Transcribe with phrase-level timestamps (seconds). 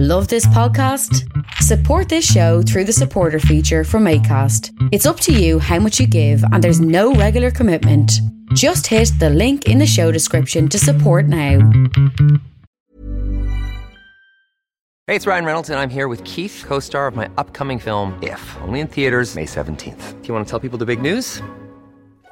[0.00, 1.28] Love this podcast?
[1.54, 4.70] Support this show through the supporter feature from ACAST.
[4.92, 8.12] It's up to you how much you give, and there's no regular commitment.
[8.54, 11.58] Just hit the link in the show description to support now.
[15.08, 18.16] Hey, it's Ryan Reynolds, and I'm here with Keith, co star of my upcoming film,
[18.22, 20.22] If, only in theaters, May 17th.
[20.22, 21.42] Do you want to tell people the big news?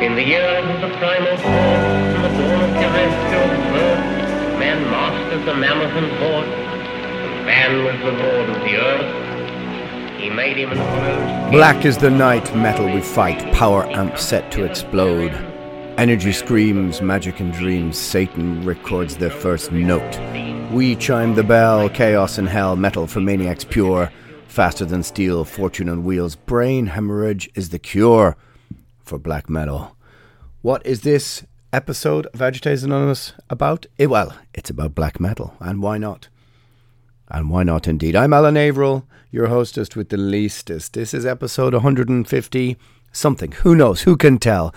[0.00, 5.46] In the years of the primal force and the dawn of terrestrial birth, man mastered
[5.46, 6.46] the mammoth and horde,
[7.46, 9.22] man was the lord of the earth.
[11.50, 15.32] Black is the night, metal we fight, power amp set to explode.
[15.96, 20.20] Energy screams, magic and dreams, Satan records their first note.
[20.72, 24.12] We chime the bell, chaos and hell, metal for maniacs pure.
[24.46, 28.36] Faster than steel, fortune on wheels, brain hemorrhage is the cure
[29.06, 29.96] for black metal.
[30.62, 33.86] What is this episode of Agitators Anonymous about?
[33.98, 36.28] Eh, well, it's about black metal, and why not?
[37.28, 38.16] And why not indeed?
[38.16, 40.94] I'm Alan Averill, your hostess with the leastest.
[40.94, 42.76] This is episode 150
[43.12, 43.52] something.
[43.52, 44.02] Who knows?
[44.02, 44.74] Who can tell?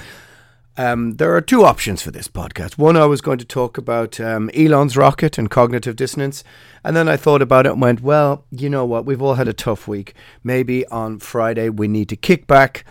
[0.77, 2.77] Um, there are two options for this podcast.
[2.77, 6.43] One, I was going to talk about um, Elon's rocket and cognitive dissonance.
[6.85, 9.05] And then I thought about it and went, well, you know what?
[9.05, 10.13] We've all had a tough week.
[10.41, 12.85] Maybe on Friday we need to kick back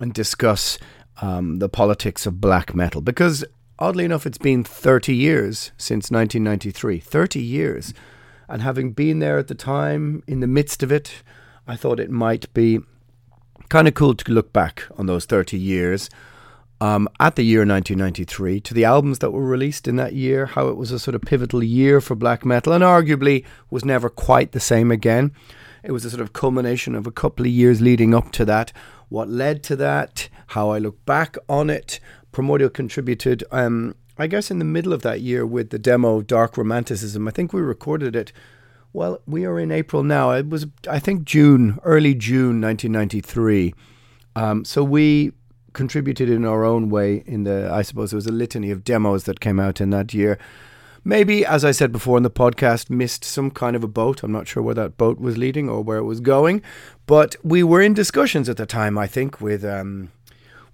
[0.00, 0.78] and discuss
[1.20, 3.00] um, the politics of black metal.
[3.00, 3.44] Because
[3.78, 7.00] oddly enough, it's been 30 years since 1993.
[7.00, 7.94] 30 years.
[8.48, 11.22] And having been there at the time, in the midst of it,
[11.66, 12.78] I thought it might be
[13.68, 16.08] kind of cool to look back on those 30 years
[16.80, 20.68] um, at the year 1993 to the albums that were released in that year, how
[20.68, 24.52] it was a sort of pivotal year for black metal and arguably was never quite
[24.52, 25.32] the same again.
[25.82, 28.72] It was a sort of culmination of a couple of years leading up to that.
[29.08, 32.00] What led to that, how I look back on it.
[32.32, 36.56] Primordial contributed, um, I guess, in the middle of that year with the demo Dark
[36.56, 37.26] Romanticism.
[37.26, 38.32] I think we recorded it.
[38.92, 40.30] Well, we are in April now.
[40.32, 43.74] It was, I think, June, early June 1993.
[44.34, 45.32] Um, so we
[45.72, 49.24] contributed in our own way in the I suppose it was a litany of demos
[49.24, 50.38] that came out in that year.
[51.08, 54.24] Maybe, as I said before in the podcast, missed some kind of a boat.
[54.24, 56.62] I'm not sure where that boat was leading or where it was going,
[57.06, 60.10] but we were in discussions at the time, I think, with um,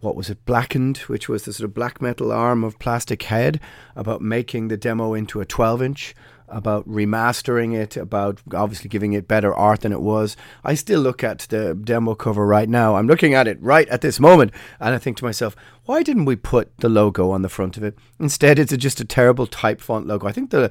[0.00, 3.60] what was it, Blackened, which was the sort of black metal arm of Plastic Head,
[3.94, 6.14] about making the demo into a 12 inch
[6.52, 10.36] about remastering it, about obviously giving it better art than it was.
[10.62, 12.96] I still look at the demo cover right now.
[12.96, 16.26] I'm looking at it right at this moment, and I think to myself, why didn't
[16.26, 17.98] we put the logo on the front of it?
[18.20, 20.28] Instead, it's just a terrible type font logo.
[20.28, 20.70] I think the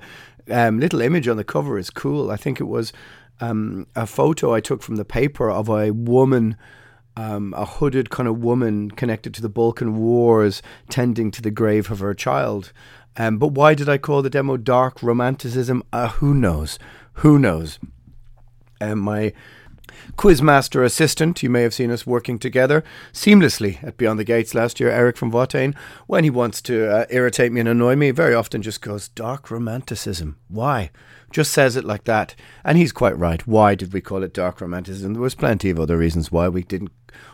[0.49, 2.31] um, little image on the cover is cool.
[2.31, 2.93] I think it was
[3.39, 6.55] um, a photo I took from the paper of a woman.
[7.17, 11.91] Um, a hooded kind of woman connected to the Balkan Wars, tending to the grave
[11.91, 12.71] of her child.
[13.17, 15.83] Um, but why did I call the demo Dark Romanticism?
[15.91, 16.79] Uh, who knows?
[17.15, 17.79] Who knows?
[18.79, 19.33] Um, my
[20.15, 22.83] Quizmaster assistant, you may have seen us working together
[23.13, 25.75] seamlessly at Beyond the Gates last year, Eric from Watain,
[26.07, 29.51] when he wants to uh, irritate me and annoy me, very often just goes, Dark
[29.51, 30.37] Romanticism.
[30.47, 30.91] Why?
[31.31, 32.35] Just says it like that.
[32.63, 33.45] And he's quite right.
[33.47, 35.13] Why did we call it Dark Romanticism?
[35.13, 36.91] There was plenty of other reasons why we didn't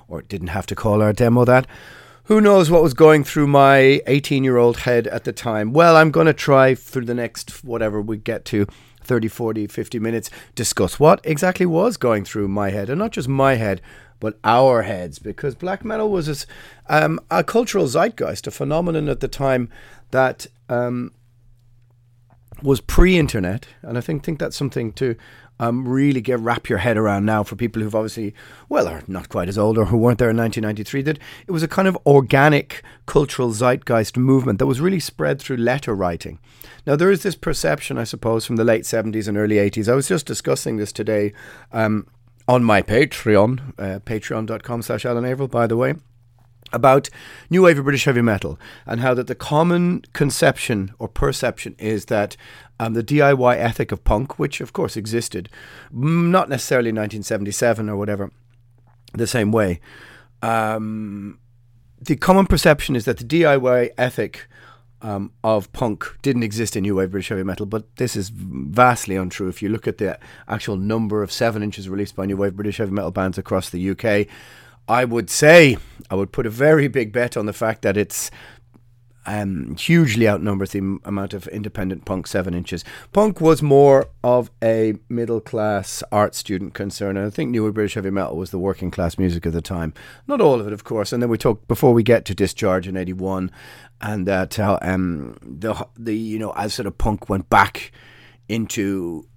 [0.07, 1.67] or didn't have to call our demo that.
[2.27, 5.71] Who knows what was going through my 18 year old head at the time?
[5.71, 8.67] Well, I'm going to try through the next whatever we get to
[8.99, 12.89] 30, 40, 50 minutes discuss what exactly was going through my head.
[12.89, 13.81] And not just my head,
[14.19, 16.27] but our heads, because black metal was
[16.89, 19.69] a, um, a cultural zeitgeist, a phenomenon at the time
[20.11, 21.13] that um,
[22.61, 25.15] was pre-internet, and I think think that's something to
[25.59, 28.33] um, really get wrap your head around now for people who've obviously
[28.69, 31.01] well are not quite as old or who weren't there in 1993.
[31.01, 35.57] That it was a kind of organic cultural zeitgeist movement that was really spread through
[35.57, 36.39] letter writing.
[36.85, 39.89] Now there is this perception, I suppose, from the late 70s and early 80s.
[39.89, 41.33] I was just discussing this today
[41.71, 42.07] um,
[42.47, 45.95] on my Patreon, uh, patreon.com/slash Alan Averill, by the way
[46.73, 47.09] about
[47.49, 52.05] new wave of British heavy metal and how that the common conception or perception is
[52.05, 52.35] that
[52.79, 55.49] um, the DIY ethic of punk, which of course existed,
[55.91, 58.31] not necessarily in 1977 or whatever,
[59.13, 59.79] the same way.
[60.41, 61.39] Um,
[61.99, 64.47] the common perception is that the DIY ethic
[65.01, 69.15] um, of punk didn't exist in new wave British heavy metal, but this is vastly
[69.15, 69.47] untrue.
[69.47, 72.77] If you look at the actual number of seven inches released by new wave British
[72.77, 74.27] heavy metal bands across the UK,
[74.87, 75.77] I would say
[76.09, 78.31] I would put a very big bet on the fact that it's
[79.27, 82.85] um, hugely outnumbers the amount of independent punk seven inches.
[83.11, 87.95] Punk was more of a middle class art student concern, and I think newer British
[87.95, 89.93] heavy metal was the working class music of the time.
[90.27, 91.11] Not all of it, of course.
[91.11, 93.51] And then we talk before we get to Discharge in '81,
[93.99, 97.91] and that how um, the the you know as sort of punk went back
[98.47, 99.27] into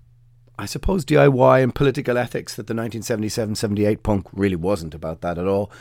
[0.60, 5.38] I suppose DIY and political ethics that the 1977 78 punk really wasn't about that
[5.38, 5.72] at all.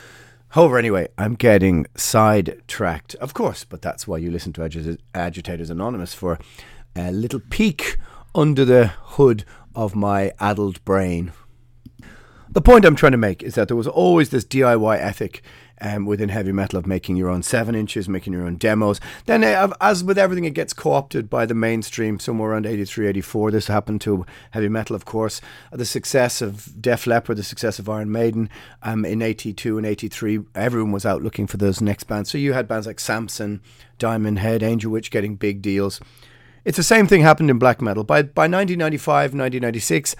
[0.48, 5.68] However, anyway, I'm getting sidetracked, of course, but that's why you listen to Agit- Agitators
[5.68, 6.38] Anonymous for
[6.96, 7.98] a little peek
[8.34, 9.44] under the hood
[9.74, 11.32] of my addled brain.
[12.48, 15.42] The point I'm trying to make is that there was always this DIY ethic
[15.80, 19.00] um, within heavy metal of making your own seven inches, making your own demos.
[19.26, 23.08] Then, uh, as with everything, it gets co opted by the mainstream somewhere around 83,
[23.08, 23.50] 84.
[23.50, 25.40] This happened to heavy metal, of course.
[25.72, 28.48] Uh, the success of Def Leppard, the success of Iron Maiden
[28.82, 32.30] um, in 82 and 83, everyone was out looking for those next bands.
[32.30, 33.60] So you had bands like Samson,
[33.98, 36.00] Diamond Head, Angel Witch getting big deals.
[36.64, 38.04] It's the same thing happened in black metal.
[38.04, 40.14] By, by 1995, 1996,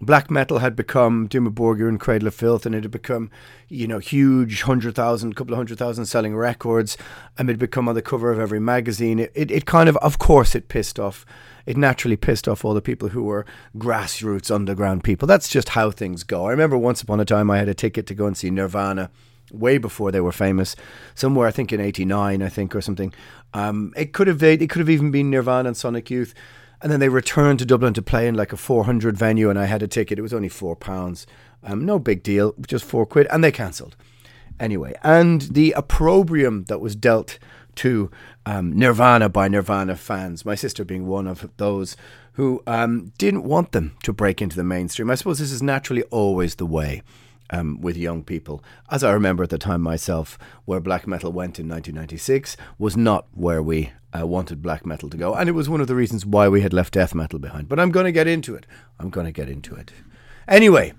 [0.00, 3.30] black metal had become Dimmu Borgir and Cradle of Filth, and it had become,
[3.68, 6.96] you know, huge, hundred thousand, couple of hundred thousand selling records,
[7.36, 9.18] and it had become on the cover of every magazine.
[9.18, 11.26] It, it, it kind of, of course, it pissed off.
[11.66, 13.44] It naturally pissed off all the people who were
[13.76, 15.28] grassroots underground people.
[15.28, 16.46] That's just how things go.
[16.46, 19.10] I remember once upon a time I had a ticket to go and see Nirvana
[19.52, 20.76] way before they were famous.
[21.14, 23.12] Somewhere I think in '89, I think or something.
[23.52, 26.34] Um, it could have it could have even been Nirvana and Sonic Youth.
[26.80, 29.64] And then they returned to Dublin to play in like a 400 venue, and I
[29.66, 30.18] had a ticket.
[30.18, 31.26] It was only four pounds.
[31.62, 33.96] Um, no big deal, just four quid, and they cancelled.
[34.60, 37.38] Anyway, and the opprobrium that was dealt
[37.76, 38.10] to
[38.44, 41.96] um, Nirvana by Nirvana fans, my sister being one of those
[42.32, 45.10] who um, didn't want them to break into the mainstream.
[45.10, 47.02] I suppose this is naturally always the way.
[47.50, 48.62] Um, with young people.
[48.90, 53.26] As I remember at the time myself, where black metal went in 1996 was not
[53.32, 55.34] where we uh, wanted black metal to go.
[55.34, 57.68] And it was one of the reasons why we had left death metal behind.
[57.68, 58.66] But I'm going to get into it.
[58.98, 59.92] I'm going to get into it.
[60.46, 60.94] Anyway,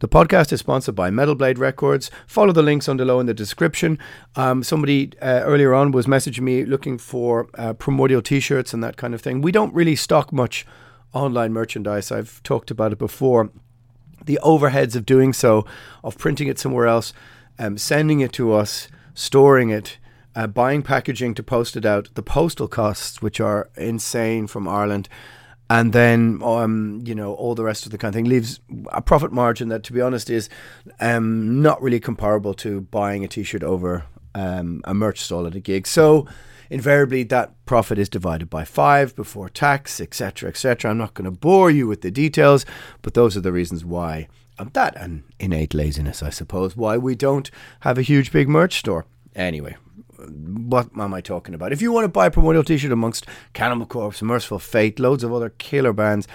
[0.00, 2.10] the podcast is sponsored by Metal Blade Records.
[2.26, 3.98] Follow the links below in the description.
[4.34, 8.82] Um, somebody uh, earlier on was messaging me looking for uh, primordial t shirts and
[8.82, 9.40] that kind of thing.
[9.42, 10.66] We don't really stock much
[11.12, 12.10] online merchandise.
[12.10, 13.50] I've talked about it before.
[14.24, 15.66] The overheads of doing so,
[16.02, 17.12] of printing it somewhere else,
[17.58, 19.98] um, sending it to us, storing it,
[20.34, 25.08] uh, buying packaging to post it out, the postal costs, which are insane from Ireland,
[25.68, 29.00] and then um, you know all the rest of the kind of thing leaves a
[29.00, 30.48] profit margin that, to be honest, is
[31.00, 34.04] um, not really comparable to buying a T-shirt over
[34.34, 35.86] um, a merch stall at a gig.
[35.86, 36.26] So
[36.70, 40.90] invariably that profit is divided by five before tax, etc., etc.
[40.90, 42.64] I'm not going to bore you with the details,
[43.02, 44.28] but those are the reasons why.
[44.58, 48.78] Um, that and innate laziness, I suppose, why we don't have a huge big merch
[48.78, 49.06] store.
[49.34, 49.76] Anyway,
[50.28, 51.72] what am I talking about?
[51.72, 55.32] If you want to buy a Primordial t-shirt amongst Cannibal Corpse, Mercyful Fate, loads of
[55.32, 56.26] other killer bands,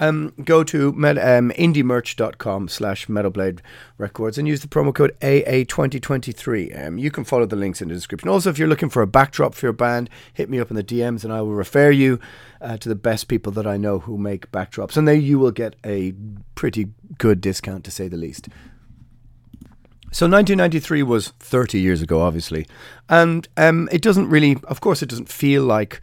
[0.00, 3.60] um, go to med, um, indiemerch.com slash metalblade
[3.98, 6.86] records and use the promo code AA2023.
[6.86, 8.28] Um, you can follow the links in the description.
[8.28, 10.82] Also, if you're looking for a backdrop for your band, hit me up in the
[10.82, 12.18] DMs and I will refer you
[12.62, 14.96] uh, to the best people that I know who make backdrops.
[14.96, 16.14] And there you will get a
[16.54, 18.48] pretty good discount, to say the least.
[20.12, 22.66] So 1993 was 30 years ago, obviously,
[23.08, 26.00] and um, it doesn't really, of course, it doesn't feel like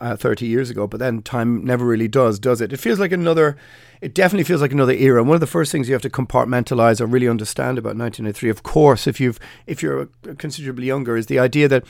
[0.00, 2.72] uh, 30 years ago, but then time never really does, does it?
[2.72, 3.56] It feels like another,
[4.00, 5.20] it definitely feels like another era.
[5.20, 8.48] And one of the first things you have to compartmentalize or really understand about 1993,
[8.50, 11.84] of course, if you've if you're considerably younger, is the idea that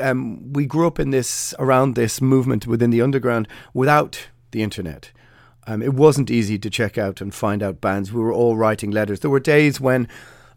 [0.00, 5.12] um, we grew up in this around this movement within the underground without the internet.
[5.64, 8.12] Um, it wasn't easy to check out and find out bands.
[8.12, 9.20] We were all writing letters.
[9.20, 10.08] There were days when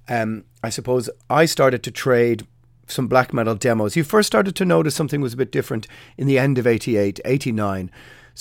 [0.08, 2.46] um, I suppose I started to trade
[2.88, 6.28] some black metal demos, you first started to notice something was a bit different in
[6.28, 7.92] the end of 88, 89.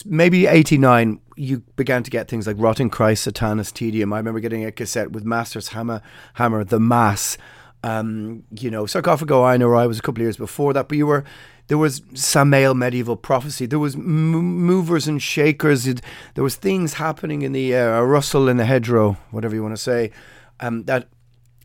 [0.05, 4.13] Maybe 89, you began to get things like Rotting Christ, Satanus, Tedium.
[4.13, 6.03] I remember getting a cassette with Masters Hammer,
[6.35, 7.39] Hammer The Mass.
[7.85, 10.99] Um, you know, Sarcophago I know I was a couple of years before that, but
[10.99, 11.23] you were
[11.67, 13.67] there was Samael medieval prophecy.
[13.67, 15.87] There was m- movers and shakers.
[15.87, 16.01] It,
[16.35, 19.77] there was things happening in the air, a rustle in the hedgerow, whatever you want
[19.77, 20.11] to say,
[20.61, 21.09] um, that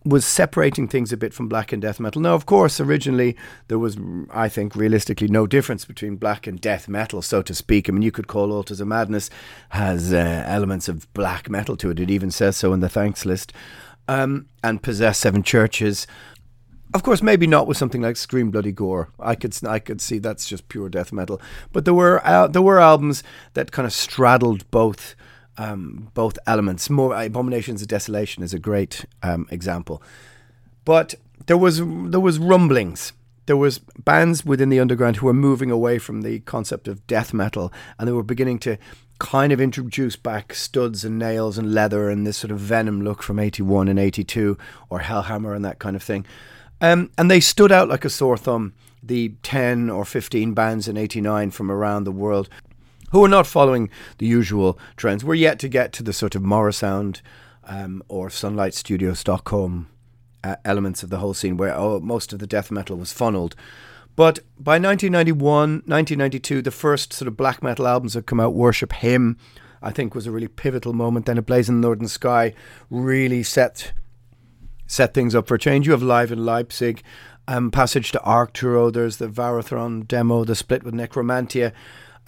[0.05, 2.21] was separating things a bit from black and death metal.
[2.21, 3.35] Now, of course, originally
[3.67, 3.97] there was,
[4.31, 7.89] I think, realistically no difference between black and death metal, so to speak.
[7.89, 9.29] I mean, you could call Altars of Madness
[9.69, 11.99] has uh, elements of black metal to it.
[11.99, 13.51] It even says so in the thanks list.
[14.07, 16.07] Um, and Possess Seven Churches
[16.93, 19.09] of course, maybe not with something like Scream Bloody Gore.
[19.19, 21.39] I could I could see that's just pure death metal.
[21.71, 23.21] But there were uh, there were albums
[23.53, 25.15] that kind of straddled both
[25.59, 26.89] um, both elements.
[26.89, 30.01] More Abominations of Desolation is a great um, example.
[30.85, 33.13] But there was there was rumblings.
[33.45, 37.33] There was bands within the underground who were moving away from the concept of death
[37.33, 38.77] metal, and they were beginning to
[39.19, 43.21] kind of introduce back studs and nails and leather and this sort of venom look
[43.21, 44.57] from 81 and 82
[44.89, 46.25] or Hellhammer and that kind of thing.
[46.79, 48.73] Um, and they stood out like a sore thumb,
[49.03, 52.49] the 10 or 15 bands in 89 from around the world
[53.11, 55.23] who were not following the usual trends.
[55.23, 57.21] We're yet to get to the sort of Morrisound
[57.63, 59.89] um, or Sunlight Studio Stockholm
[60.43, 63.55] uh, elements of the whole scene where oh, most of the death metal was funneled.
[64.15, 68.53] But by 1991, 1992, the first sort of black metal albums had come out.
[68.53, 69.37] Worship Him,
[69.81, 71.25] I think, was a really pivotal moment.
[71.25, 72.53] Then A Blaze in the Northern Sky
[72.89, 73.93] really set
[74.87, 75.85] set things up for a change.
[75.85, 77.03] You have Live in Leipzig,
[77.47, 81.71] um, Passage to Arcturo, there's the Varathron demo, the split with Necromantia.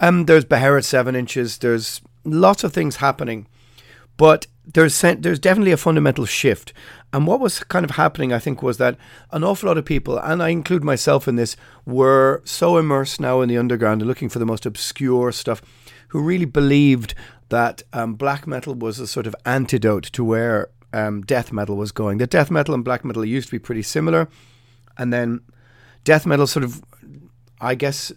[0.00, 1.58] Um, there's Beherit seven inches.
[1.58, 3.46] There's lots of things happening,
[4.16, 6.72] but there's there's definitely a fundamental shift.
[7.12, 8.96] And what was kind of happening, I think, was that
[9.32, 13.42] an awful lot of people, and I include myself in this, were so immersed now
[13.42, 15.60] in the underground and looking for the most obscure stuff,
[16.08, 17.14] who really believed
[17.50, 21.92] that um, black metal was a sort of antidote to where um, death metal was
[21.92, 22.18] going.
[22.18, 24.28] That death metal and black metal used to be pretty similar,
[24.96, 25.40] and then
[26.04, 26.82] death metal sort of,
[27.60, 28.10] I guess,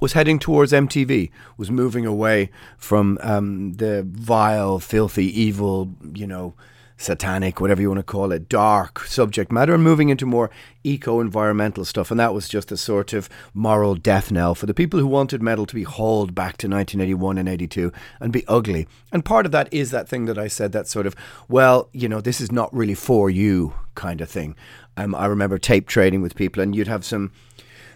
[0.00, 6.54] was heading towards MTV, was moving away from um, the vile, filthy, evil, you know,
[6.98, 10.50] satanic, whatever you want to call it, dark subject matter, and moving into more
[10.82, 12.10] eco environmental stuff.
[12.10, 15.40] And that was just a sort of moral death knell for the people who wanted
[15.40, 18.88] metal to be hauled back to 1981 and 82 and be ugly.
[19.12, 21.14] And part of that is that thing that I said, that sort of,
[21.48, 24.56] well, you know, this is not really for you kind of thing.
[24.96, 27.30] Um, I remember tape trading with people, and you'd have some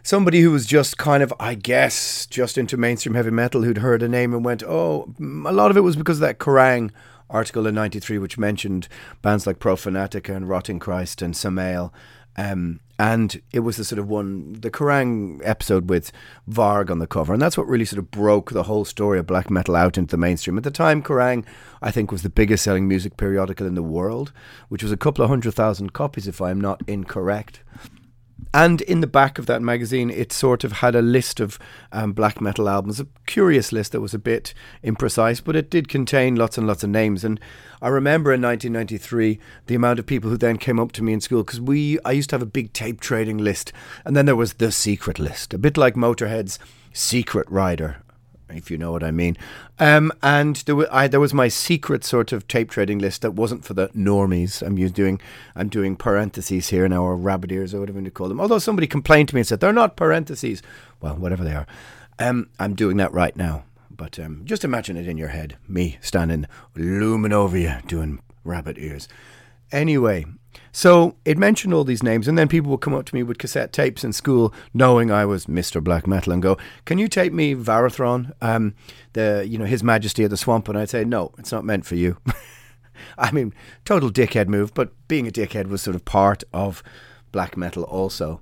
[0.03, 4.03] somebody who was just kind of, I guess, just into mainstream heavy metal who'd heard
[4.03, 6.91] a name and went, oh, a lot of it was because of that Kerrang
[7.31, 8.89] article in 93 which mentioned
[9.23, 11.93] bands like Profanatica and Rotting Christ and Samael.
[12.37, 16.13] Um, and it was the sort of one, the Kerrang episode with
[16.49, 17.33] Varg on the cover.
[17.33, 20.13] And that's what really sort of broke the whole story of black metal out into
[20.13, 20.57] the mainstream.
[20.57, 21.45] At the time, Kerrang,
[21.81, 24.33] I think, was the biggest selling music periodical in the world,
[24.69, 27.61] which was a couple of hundred thousand copies, if I'm not incorrect.
[28.55, 31.59] And in the back of that magazine, it sort of had a list of
[31.91, 34.53] um, black metal albums, a curious list that was a bit
[34.85, 37.25] imprecise, but it did contain lots and lots of names.
[37.25, 37.41] And
[37.81, 41.23] I remember in 1993 the amount of people who then came up to me in
[41.23, 43.73] school because we I used to have a big tape trading list,
[44.05, 46.59] and then there was the secret list, a bit like Motorhead's
[46.93, 48.02] Secret Rider
[48.53, 49.37] if you know what I mean.
[49.79, 53.75] Um, and there, there was my secret sort of tape trading list that wasn't for
[53.75, 54.63] the normies.
[54.63, 55.21] I'm doing
[55.55, 58.41] I'm doing parentheses here now, or rabbit ears, or whatever you call them.
[58.41, 60.63] Although somebody complained to me and said they're not parentheses.
[61.01, 61.67] Well, whatever they are.
[62.19, 63.65] Um, I'm doing that right now.
[63.95, 68.79] But um, just imagine it in your head, me standing looming over you doing rabbit
[68.79, 69.07] ears.
[69.73, 70.27] Anyway,
[70.71, 73.39] so it mentioned all these names, and then people would come up to me with
[73.39, 75.83] cassette tapes in school, knowing I was Mr.
[75.83, 78.75] Black Metal, and go, "Can you tape me Varathron, um,
[79.13, 81.85] the you know His Majesty of the Swamp?" And I'd say, "No, it's not meant
[81.85, 82.17] for you."
[83.19, 83.53] I mean,
[83.85, 86.83] total dickhead move, but being a dickhead was sort of part of
[87.33, 88.41] black metal also.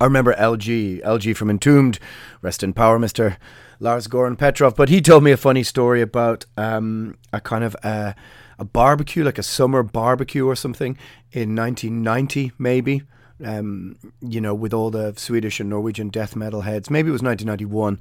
[0.00, 1.98] I remember LG, LG from Entombed,
[2.40, 3.36] rest in power, Mister
[3.78, 4.74] Lars Goran Petrov.
[4.74, 7.76] But he told me a funny story about um, a kind of.
[7.82, 8.12] Uh,
[8.60, 10.96] a barbecue, like a summer barbecue or something
[11.32, 13.02] in 1990, maybe.
[13.42, 16.90] Um, you know, with all the Swedish and Norwegian death metal heads.
[16.90, 17.98] Maybe it was 1991,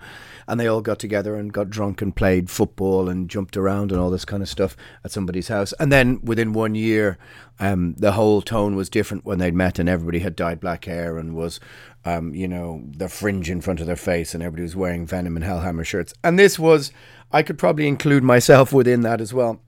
[0.49, 4.01] and they all got together and got drunk and played football and jumped around and
[4.01, 4.75] all this kind of stuff
[5.05, 5.71] at somebody's house.
[5.79, 7.17] And then within one year,
[7.57, 11.17] um, the whole tone was different when they'd met, and everybody had dyed black hair
[11.17, 11.61] and was,
[12.03, 15.37] um, you know, the fringe in front of their face, and everybody was wearing Venom
[15.37, 16.13] and Hellhammer shirts.
[16.21, 16.91] And this was,
[17.31, 19.61] I could probably include myself within that as well.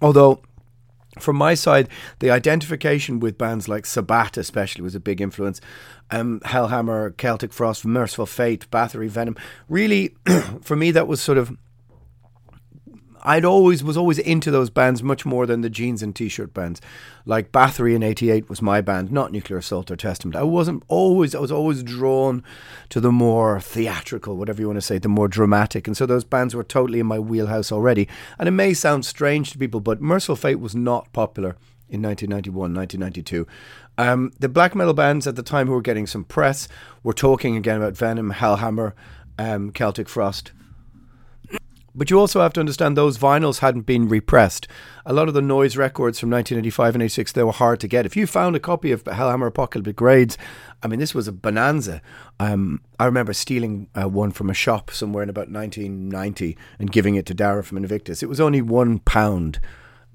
[0.00, 0.42] Although
[1.18, 1.88] from my side,
[2.20, 5.60] the identification with bands like Sabbat, especially, was a big influence.
[6.10, 9.36] Um, Hellhammer, Celtic Frost, Mercyful Fate, Bathory, Venom.
[9.68, 10.14] Really,
[10.62, 11.56] for me, that was sort of.
[13.22, 16.80] I'd always was always into those bands much more than the jeans and t-shirt bands.
[17.24, 20.36] Like Bathory in '88 was my band, not Nuclear Assault or Testament.
[20.36, 21.34] I wasn't always.
[21.34, 22.42] I was always drawn
[22.88, 26.24] to the more theatrical, whatever you want to say, the more dramatic, and so those
[26.24, 28.08] bands were totally in my wheelhouse already.
[28.38, 31.56] And it may sound strange to people, but Mercyful Fate was not popular
[31.90, 33.46] in 1991, 1992.
[33.98, 36.68] Um, the black metal bands at the time who were getting some press
[37.02, 38.92] were talking again about Venom, Hellhammer,
[39.38, 40.52] um, Celtic Frost.
[41.94, 44.68] But you also have to understand those vinyls hadn't been repressed.
[45.04, 48.06] A lot of the noise records from 1985 and 86, they were hard to get.
[48.06, 50.38] If you found a copy of Hellhammer Apocalyptic Raids,
[50.82, 52.00] I mean, this was a bonanza.
[52.38, 57.16] Um, I remember stealing uh, one from a shop somewhere in about 1990 and giving
[57.16, 58.22] it to Dara from Invictus.
[58.22, 59.60] It was only one pound.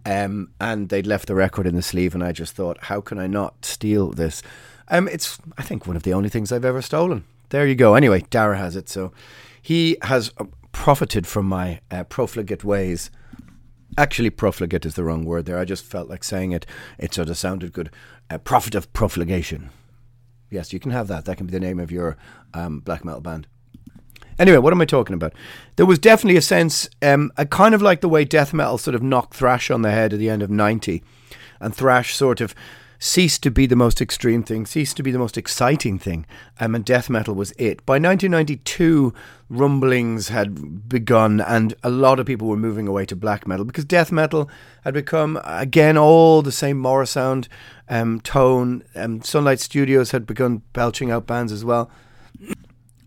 [0.05, 3.17] Um, and they'd left the record in the sleeve, and I just thought, how can
[3.17, 4.43] I not steal this?
[4.87, 7.23] Um, it's, I think, one of the only things I've ever stolen.
[7.49, 7.95] There you go.
[7.95, 9.11] Anyway, Dara has it, so
[9.61, 13.09] he has uh, profited from my uh, profligate ways.
[13.97, 15.57] Actually, profligate is the wrong word there.
[15.57, 16.65] I just felt like saying it.
[16.99, 17.89] It sort of sounded good.
[18.29, 19.69] Uh, profit of profligation.
[20.51, 21.23] Yes, you can have that.
[21.25, 22.17] That can be the name of your
[22.53, 23.47] um, black metal band.
[24.37, 25.33] Anyway, what am I talking about?
[25.77, 28.95] There was definitely a sense, um, a kind of like the way death metal sort
[28.95, 31.01] of knocked thrash on the head at the end of 90.
[31.61, 32.53] And thrash sort of
[32.99, 36.25] ceased to be the most extreme thing, ceased to be the most exciting thing,
[36.59, 37.85] um, and death metal was it.
[37.85, 39.13] By 1992,
[39.49, 43.85] rumblings had begun, and a lot of people were moving away to black metal because
[43.85, 44.49] death metal
[44.83, 47.47] had become, again, all the same Morrisound
[47.89, 48.83] um, tone.
[48.95, 51.89] Um, Sunlight Studios had begun belching out bands as well.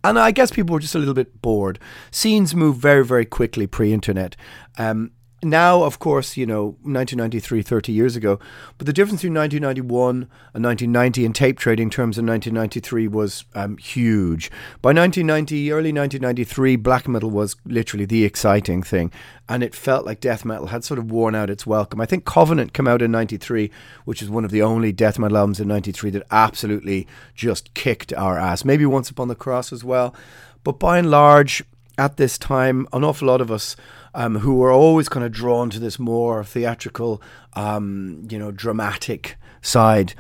[0.05, 1.79] And I guess people were just a little bit bored.
[2.11, 4.37] Scenes move very, very quickly pre internet.
[4.79, 5.11] Um,
[5.43, 8.41] now, of course, you know, 1993, 30 years ago,
[8.77, 13.77] but the difference between 1991 and 1990 in tape trading terms in 1993 was um,
[13.77, 14.51] huge.
[14.83, 19.13] By 1990, early 1993, black metal was literally the exciting thing,
[19.49, 22.01] and it felt like death metal had sort of worn out its welcome.
[22.01, 23.71] I think Covenant came out in 93,
[24.05, 28.13] which is one of the only death metal albums in 93 that absolutely just kicked
[28.15, 28.65] our ass.
[28.65, 30.17] Maybe Once Upon the Cross as well,
[30.65, 31.63] but by and large,
[31.97, 33.77] at this time, an awful lot of us
[34.19, 39.37] um, who were always kind of drawn to this more theatrical, um, you know, dramatic
[39.63, 40.15] side,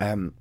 [0.00, 0.34] um,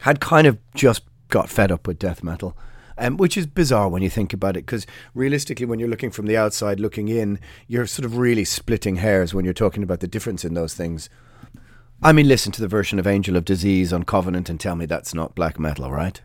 [0.00, 2.54] had kind of just got fed up with death metal.
[2.98, 6.26] Um, which is bizarre when you think about it, because realistically, when you're looking from
[6.26, 10.06] the outside looking in, you're sort of really splitting hairs when you're talking about the
[10.06, 11.08] difference in those things.
[12.02, 14.84] I mean, listen to the version of Angel of Disease on Covenant and tell me
[14.84, 16.20] that's not black metal, right?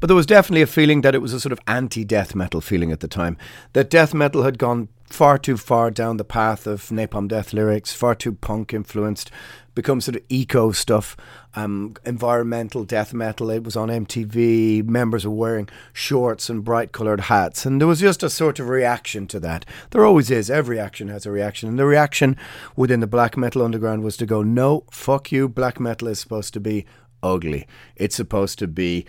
[0.00, 2.60] But there was definitely a feeling that it was a sort of anti death metal
[2.60, 3.36] feeling at the time.
[3.74, 7.92] That death metal had gone far too far down the path of Napalm Death lyrics,
[7.92, 9.30] far too punk influenced,
[9.74, 11.16] become sort of eco stuff,
[11.54, 13.50] um, environmental death metal.
[13.50, 14.84] It was on MTV.
[14.84, 17.66] Members were wearing shorts and bright coloured hats.
[17.66, 19.66] And there was just a sort of reaction to that.
[19.90, 20.50] There always is.
[20.50, 21.68] Every action has a reaction.
[21.68, 22.36] And the reaction
[22.76, 25.48] within the black metal underground was to go, no, fuck you.
[25.48, 26.86] Black metal is supposed to be
[27.22, 27.66] ugly.
[27.96, 29.06] It's supposed to be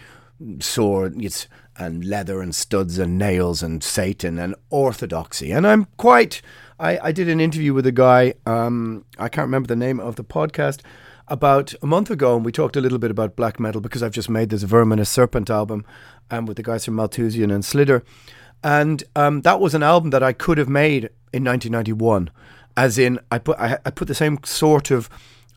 [0.60, 5.52] swords and leather and studs and nails and Satan and orthodoxy.
[5.52, 6.42] And I'm quite.
[6.80, 10.16] I, I did an interview with a guy, um, I can't remember the name of
[10.16, 10.82] the podcast,
[11.28, 14.12] about a month ago, and we talked a little bit about black metal because I've
[14.12, 15.86] just made this Verminous Serpent album
[16.32, 18.04] um, with the guys from Malthusian and Slidhr.
[18.64, 22.32] And um, that was an album that I could have made in 1991.
[22.76, 25.10] As in, I put I, I put the same sort of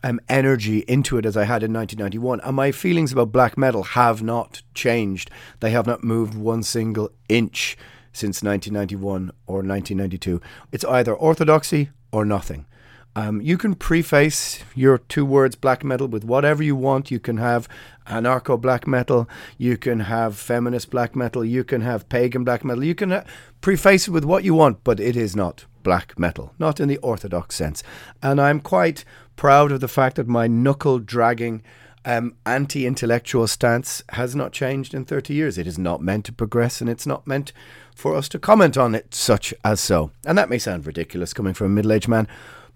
[0.05, 2.39] um, energy into it as I had in 1991.
[2.41, 5.31] And my feelings about black metal have not changed.
[5.61, 7.75] They have not moved one single inch
[8.13, 10.39] since 1991 or 1992.
[10.71, 12.67] It's either orthodoxy or nothing.
[13.15, 17.09] Um, you can preface your two words black metal with whatever you want.
[17.09, 17.67] You can have
[18.07, 22.83] anarcho black metal, you can have feminist black metal, you can have pagan black metal,
[22.83, 23.23] you can ha-
[23.61, 26.97] preface it with what you want, but it is not black metal, not in the
[26.97, 27.81] orthodox sense.
[28.21, 31.61] And I'm quite proud of the fact that my knuckle dragging
[32.05, 35.57] um, anti intellectual stance has not changed in 30 years.
[35.57, 37.51] It is not meant to progress and it's not meant
[37.95, 40.11] for us to comment on it such as so.
[40.25, 42.27] And that may sound ridiculous coming from a middle aged man,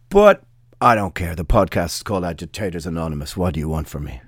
[0.09, 0.43] but
[0.81, 1.35] I don't care.
[1.35, 3.37] The podcast is called Agitators Anonymous.
[3.37, 4.21] What do you want from me?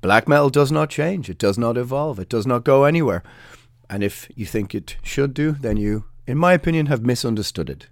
[0.00, 3.24] Black metal does not change, it does not evolve, it does not go anywhere.
[3.90, 7.88] And if you think it should do, then you, in my opinion, have misunderstood it.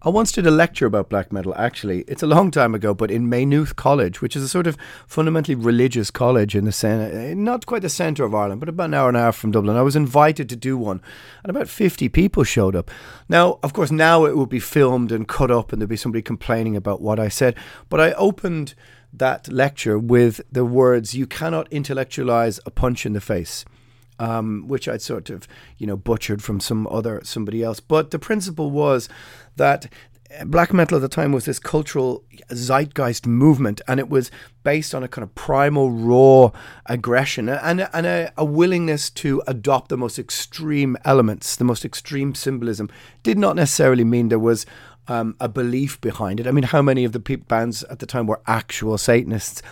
[0.00, 2.02] I once did a lecture about black metal, actually.
[2.02, 4.76] It's a long time ago, but in Maynooth College, which is a sort of
[5.08, 8.84] fundamentally religious college in the centre, eh, not quite the centre of Ireland, but about
[8.84, 9.76] an hour and a half from Dublin.
[9.76, 11.02] I was invited to do one,
[11.42, 12.92] and about 50 people showed up.
[13.28, 16.22] Now, of course, now it would be filmed and cut up, and there'd be somebody
[16.22, 17.56] complaining about what I said.
[17.88, 18.74] But I opened
[19.12, 23.64] that lecture with the words, You cannot intellectualize a punch in the face
[24.18, 27.80] um, which I'd sort of, you know, butchered from some other somebody else.
[27.80, 29.08] But the principle was
[29.56, 29.88] that
[30.44, 34.30] black metal at the time was this cultural zeitgeist movement, and it was
[34.62, 36.50] based on a kind of primal, raw
[36.86, 42.34] aggression and, and a, a, willingness to adopt the most extreme elements, the most extreme
[42.34, 42.90] symbolism.
[43.22, 44.66] Did not necessarily mean there was
[45.06, 46.46] um, a belief behind it.
[46.46, 49.62] I mean, how many of the pe- bands at the time were actual Satanists?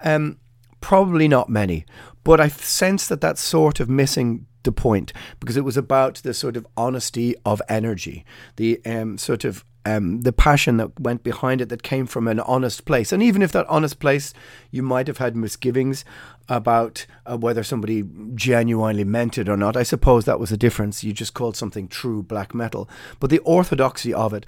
[0.00, 0.38] Um,
[0.80, 1.84] probably not many.
[2.26, 6.34] But I sense that that's sort of missing the point because it was about the
[6.34, 8.24] sort of honesty of energy,
[8.56, 12.40] the um, sort of um, the passion that went behind it that came from an
[12.40, 13.12] honest place.
[13.12, 14.34] And even if that honest place,
[14.72, 16.04] you might have had misgivings
[16.48, 18.02] about uh, whether somebody
[18.34, 19.76] genuinely meant it or not.
[19.76, 21.04] I suppose that was a difference.
[21.04, 22.90] You just called something true black metal.
[23.20, 24.46] But the orthodoxy of it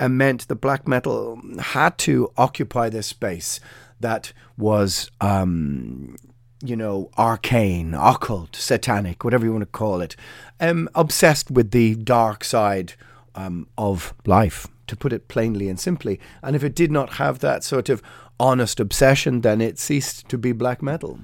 [0.00, 3.60] uh, meant that black metal had to occupy this space
[4.00, 6.16] that was um,
[6.62, 10.16] you know, arcane, occult, satanic, whatever you want to call it,
[10.60, 12.94] um, obsessed with the dark side
[13.34, 16.20] um, of life, to put it plainly and simply.
[16.42, 18.02] And if it did not have that sort of
[18.38, 21.20] honest obsession, then it ceased to be black metal.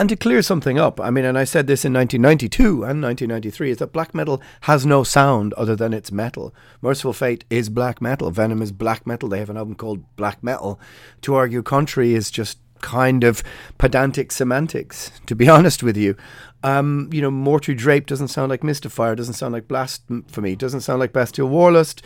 [0.00, 3.72] And to clear something up, I mean, and I said this in 1992 and 1993,
[3.72, 6.54] is that black metal has no sound other than its metal.
[6.80, 8.30] Mercyful Fate is black metal.
[8.30, 9.28] Venom is black metal.
[9.28, 10.78] They have an album called Black Metal.
[11.22, 13.42] To argue contrary is just kind of
[13.78, 16.16] pedantic semantics, to be honest with you.
[16.62, 20.98] Um, you know, Mortuary Drape doesn't sound like Mystifier, doesn't sound like Blasphemy, doesn't sound
[20.98, 22.02] like Bestial Warlust,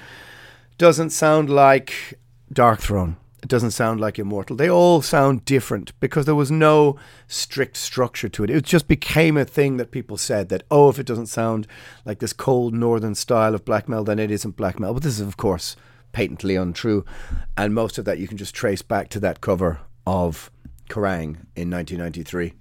[0.79, 2.19] doesn't sound like
[2.53, 3.17] Darkthrone.
[3.43, 4.55] It doesn't sound like Immortal.
[4.55, 8.51] They all sound different because there was no strict structure to it.
[8.51, 11.67] It just became a thing that people said that, oh, if it doesn't sound
[12.05, 14.95] like this cold northern style of black metal, then it isn't black metal.
[14.95, 15.75] But this is, of course,
[16.13, 17.05] patently untrue.
[17.57, 20.51] And most of that you can just trace back to that cover of
[20.89, 22.53] Kerrang in 1993.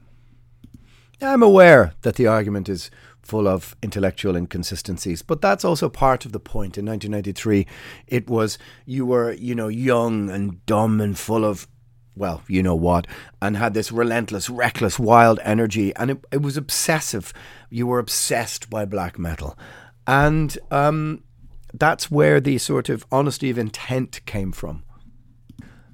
[1.22, 2.90] I'm aware that the argument is
[3.22, 6.78] full of intellectual inconsistencies, but that's also part of the point.
[6.78, 7.68] In 1993,
[8.08, 11.68] it was you were, you know, young and dumb and full of,
[12.16, 13.06] well, you know what,
[13.42, 17.32] and had this relentless, reckless, wild energy, and it, it was obsessive.
[17.70, 19.58] You were obsessed by black metal.
[20.08, 21.24] And um,
[21.74, 24.84] that's where the sort of honesty of intent came from.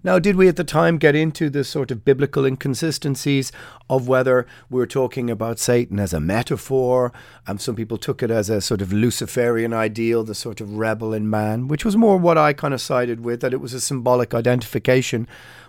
[0.07, 3.51] Now, did we at the time get into the sort of biblical inconsistencies
[3.89, 7.11] of whether we are talking about Satan as a metaphor?
[7.45, 11.13] And some people took it as a sort of Luciferian ideal, the sort of rebel
[11.13, 13.81] in man, which was more what I kind of sided with, that it was a
[13.81, 15.27] symbolic identification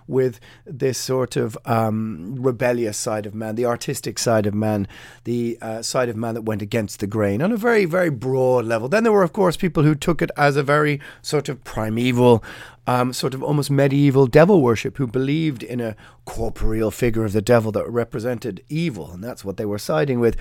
[0.09, 4.89] with this sort of um, rebellious side of man, the artistic side of man,
[5.25, 8.65] the uh, side of man that went against the grain on a very, very broad
[8.65, 8.89] level.
[8.89, 12.43] Then there were, of course, people who took it as a very sort of primeval,
[12.87, 15.95] um, sort of almost medieval devil worship, who believed in a
[16.25, 20.37] corporeal figure of the devil that represented evil, and that's what they were siding with.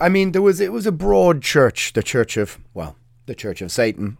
[0.00, 3.62] I mean, there was it was a broad church, the Church of well, the Church
[3.62, 4.18] of Satan,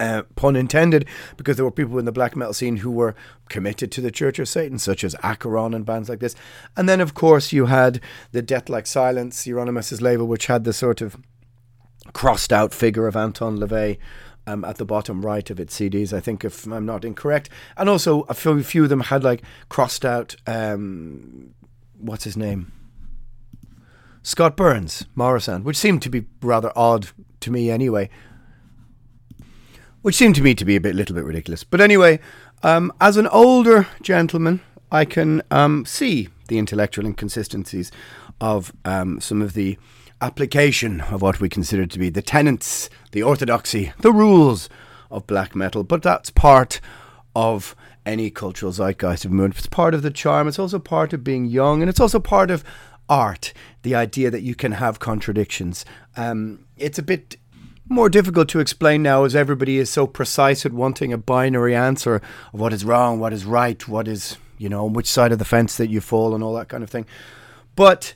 [0.00, 3.14] uh, pun intended, because there were people in the black metal scene who were
[3.48, 6.34] committed to the Church of Satan, such as Acheron and bands like this.
[6.76, 8.00] And then, of course, you had
[8.32, 11.16] the Deathlike Silence, Euronymous' label, which had the sort of
[12.12, 13.98] crossed out figure of Anton LaVey.
[14.44, 17.88] Um, at the bottom right of its CDs, I think, if I'm not incorrect, and
[17.88, 20.34] also a few, few of them had like crossed out.
[20.48, 21.54] Um,
[21.96, 22.72] what's his name?
[24.24, 28.10] Scott Burns, Morrisound, which seemed to be rather odd to me anyway
[30.02, 31.64] which seemed to me to be a bit, little bit ridiculous.
[31.64, 32.20] But anyway,
[32.62, 34.60] um, as an older gentleman,
[34.90, 37.90] I can um, see the intellectual inconsistencies
[38.40, 39.78] of um, some of the
[40.20, 44.68] application of what we consider to be the tenets, the orthodoxy, the rules
[45.10, 45.82] of black metal.
[45.82, 46.80] But that's part
[47.34, 49.58] of any cultural zeitgeist of movement.
[49.58, 50.48] It's part of the charm.
[50.48, 52.64] It's also part of being young, and it's also part of
[53.08, 53.52] art.
[53.82, 55.84] The idea that you can have contradictions.
[56.16, 57.36] Um, it's a bit
[57.88, 62.16] more difficult to explain now as everybody is so precise at wanting a binary answer
[62.52, 65.38] of what is wrong, what is right, what is, you know, on which side of
[65.38, 67.06] the fence that you fall and all that kind of thing.
[67.74, 68.14] But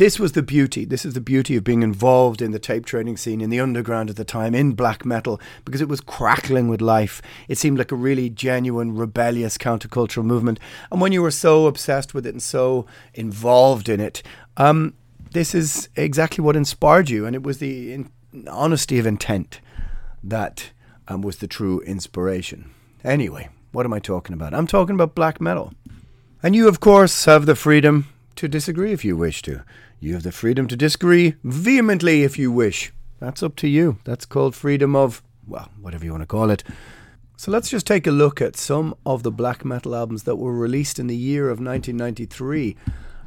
[0.00, 0.86] this was the beauty.
[0.86, 4.08] This is the beauty of being involved in the tape trading scene in the underground
[4.08, 7.20] at the time in black metal because it was crackling with life.
[7.48, 10.58] It seemed like a really genuine, rebellious countercultural movement.
[10.90, 14.22] And when you were so obsessed with it and so involved in it,
[14.56, 14.94] um,
[15.32, 17.26] this is exactly what inspired you.
[17.26, 18.10] And it was the in-
[18.48, 19.60] honesty of intent
[20.22, 20.70] that
[21.08, 22.70] um, was the true inspiration.
[23.02, 24.54] Anyway, what am I talking about?
[24.54, 25.72] I'm talking about black metal.
[26.42, 29.62] And you, of course, have the freedom to disagree if you wish to.
[29.98, 32.92] You have the freedom to disagree vehemently if you wish.
[33.18, 33.98] That's up to you.
[34.04, 36.64] That's called freedom of, well, whatever you want to call it.
[37.36, 40.56] So let's just take a look at some of the black metal albums that were
[40.56, 42.76] released in the year of 1993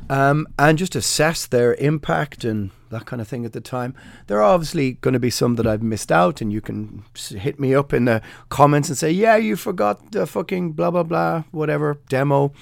[0.10, 3.94] um, and just assess their impact and that kind of thing at the time.
[4.28, 7.60] There are obviously going to be some that I've missed out, and you can hit
[7.60, 11.44] me up in the comments and say, yeah, you forgot the fucking blah, blah, blah,
[11.52, 12.54] whatever demo.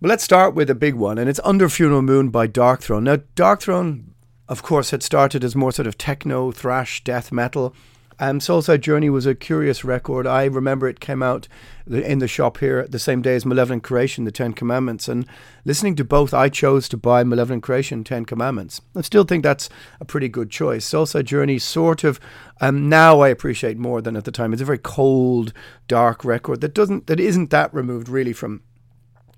[0.00, 3.04] But let's start with a big one, and it's Under Funeral Moon by Darkthrone.
[3.04, 4.04] Now, Darkthrone,
[4.46, 7.74] of course, had started as more sort of techno, thrash, death metal.
[8.18, 10.26] Um, Soulside Journey was a curious record.
[10.26, 11.48] I remember it came out
[11.86, 15.06] in the shop here the same day as Malevolent Creation, the Ten Commandments.
[15.06, 15.26] And
[15.66, 18.80] listening to both, I chose to buy Malevolent Creation, Ten Commandments.
[18.96, 19.68] I still think that's
[20.00, 20.88] a pretty good choice.
[20.88, 22.18] Soulside Journey, sort of,
[22.60, 24.54] um, now I appreciate more than at the time.
[24.54, 25.52] It's a very cold,
[25.86, 28.62] dark record that doesn't, that isn't that removed really from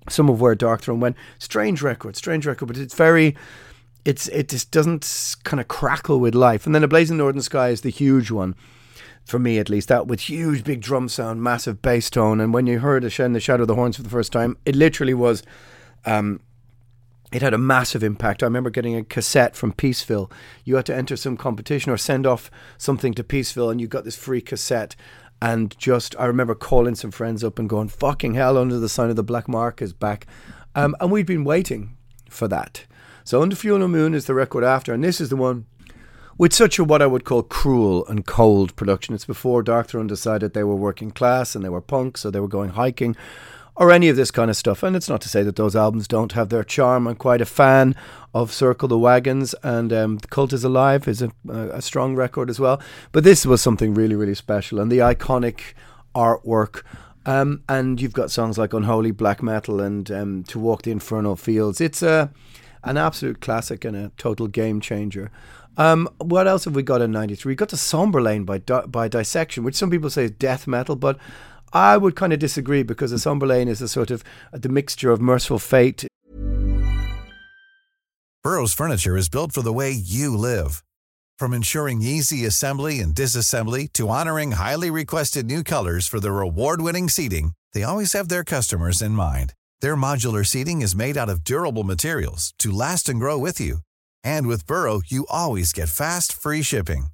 [0.07, 1.17] some of where Darkthrone went.
[1.37, 3.35] Strange record, strange record, but it's very
[4.05, 6.65] it's it just doesn't kind of crackle with life.
[6.65, 8.55] And then A Blazing Northern Sky is the huge one
[9.25, 9.87] for me at least.
[9.89, 13.39] That with huge big drum sound, massive bass tone, and when you heard in the
[13.39, 15.43] Shadow of the Horns for the first time, it literally was.
[16.05, 16.41] Um,
[17.31, 18.41] it had a massive impact.
[18.41, 20.31] I remember getting a cassette from Peaceville.
[20.63, 24.03] You had to enter some competition or send off something to Peaceville, and you got
[24.03, 24.95] this free cassette.
[25.39, 29.11] And just, I remember calling some friends up and going, "Fucking hell!" Under the sign
[29.11, 30.25] of the Black Mark is back,
[30.73, 31.95] um, and we'd been waiting
[32.29, 32.85] for that.
[33.29, 35.67] So Under Funeral Moon is the record after, and this is the one
[36.39, 39.13] with such a what I would call cruel and cold production.
[39.13, 42.47] It's before Darkthrone decided they were working class and they were punk, so they were
[42.47, 43.15] going hiking
[43.75, 44.81] or any of this kind of stuff.
[44.81, 47.05] And it's not to say that those albums don't have their charm.
[47.07, 47.95] I'm quite a fan
[48.33, 52.49] of Circle the Wagons and um, The Cult is Alive is a, a strong record
[52.49, 52.81] as well.
[53.11, 54.79] But this was something really, really special.
[54.79, 55.75] And the iconic
[56.15, 56.81] artwork.
[57.27, 61.35] Um, and you've got songs like Unholy Black Metal and um, To Walk the Infernal
[61.35, 61.79] Fields.
[61.79, 62.31] It's a
[62.83, 65.31] an absolute classic and a total game changer.
[65.77, 67.51] Um, what else have we got in '93?
[67.51, 71.17] We got the Somberlain by by Dissection, which some people say is death metal, but
[71.71, 75.21] I would kind of disagree because the Somberlain is a sort of the mixture of
[75.21, 76.07] Mercyful Fate.
[78.43, 80.83] Burrow's furniture is built for the way you live,
[81.37, 87.09] from ensuring easy assembly and disassembly to honoring highly requested new colors for their award-winning
[87.09, 87.51] seating.
[87.73, 89.53] They always have their customers in mind.
[89.81, 93.79] Their modular seating is made out of durable materials to last and grow with you.
[94.23, 97.07] And with Burrow, you always get fast, free shipping.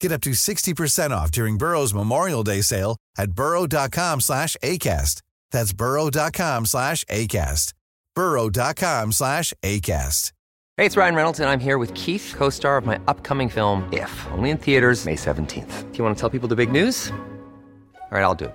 [0.00, 5.22] Get up to 60% off during Burrow's Memorial Day sale at burrow.com slash ACAST.
[5.50, 7.72] That's burrow.com slash ACAST.
[8.14, 10.32] burrow.com slash ACAST.
[10.78, 14.26] Hey, it's Ryan Reynolds, and I'm here with Keith, co-star of my upcoming film, If,
[14.32, 15.92] only in theaters May 17th.
[15.92, 17.12] Do you want to tell people the big news?
[18.12, 18.54] All right, I'll do it.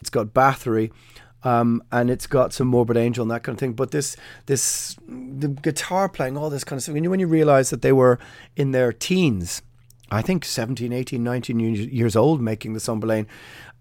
[0.00, 0.90] It's got Bathory.
[1.42, 3.74] Um, and it's got some Morbid Angel and that kind of thing.
[3.74, 6.94] But this, this, the guitar playing, all this kind of stuff.
[6.94, 8.18] When you, when you realize that they were
[8.56, 9.62] in their teens,
[10.10, 13.26] I think 17, 18, 19 years old making the Somberlain.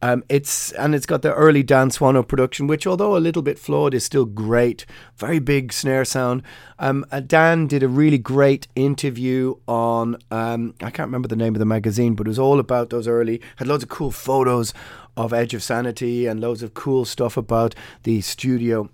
[0.01, 3.57] Um, it's and it's got the early Dan Swano production, which although a little bit
[3.57, 4.85] flawed, is still great.
[5.15, 6.43] Very big snare sound.
[6.77, 11.55] Um, uh, Dan did a really great interview on um, I can't remember the name
[11.55, 13.41] of the magazine, but it was all about those early.
[13.55, 14.73] Had loads of cool photos
[15.17, 18.89] of Edge of Sanity and loads of cool stuff about the studio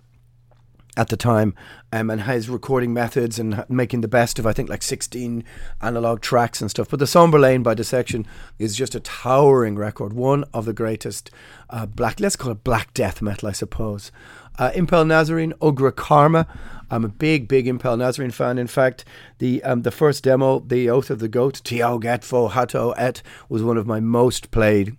[0.98, 1.56] at the time
[1.94, 5.44] um, and his recording methods and making the best of I think like 16
[5.82, 6.90] analog tracks and stuff.
[6.90, 8.28] But the Somberlain by Dissection
[8.60, 11.32] is just a towering record, one of the greatest
[11.70, 14.12] uh, black, let's call it black death metal, I suppose.
[14.60, 16.46] Uh, Impaled Nazarene, Ugra Karma.
[16.90, 18.58] I'm a big, big Impaled Nazarene fan.
[18.58, 19.06] In fact,
[19.38, 23.64] the um, the first demo, The Oath of the Goat, Tiao Getfo Hato Et, was
[23.64, 24.98] one of my most played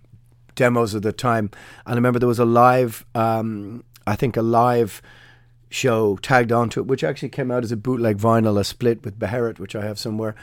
[0.55, 1.49] demos of the time.
[1.85, 5.01] And I remember there was a live, um, I think a live
[5.69, 9.19] show tagged onto it, which actually came out as a bootleg vinyl, a split with
[9.19, 10.35] Beherit, which I have somewhere.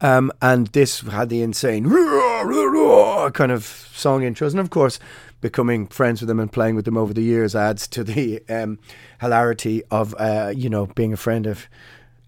[0.00, 4.50] Um, and this had the insane kind of song intros.
[4.50, 4.98] And of course,
[5.40, 8.80] becoming friends with them and playing with them over the years adds to the um,
[9.20, 11.68] hilarity of, uh, you know, being a friend of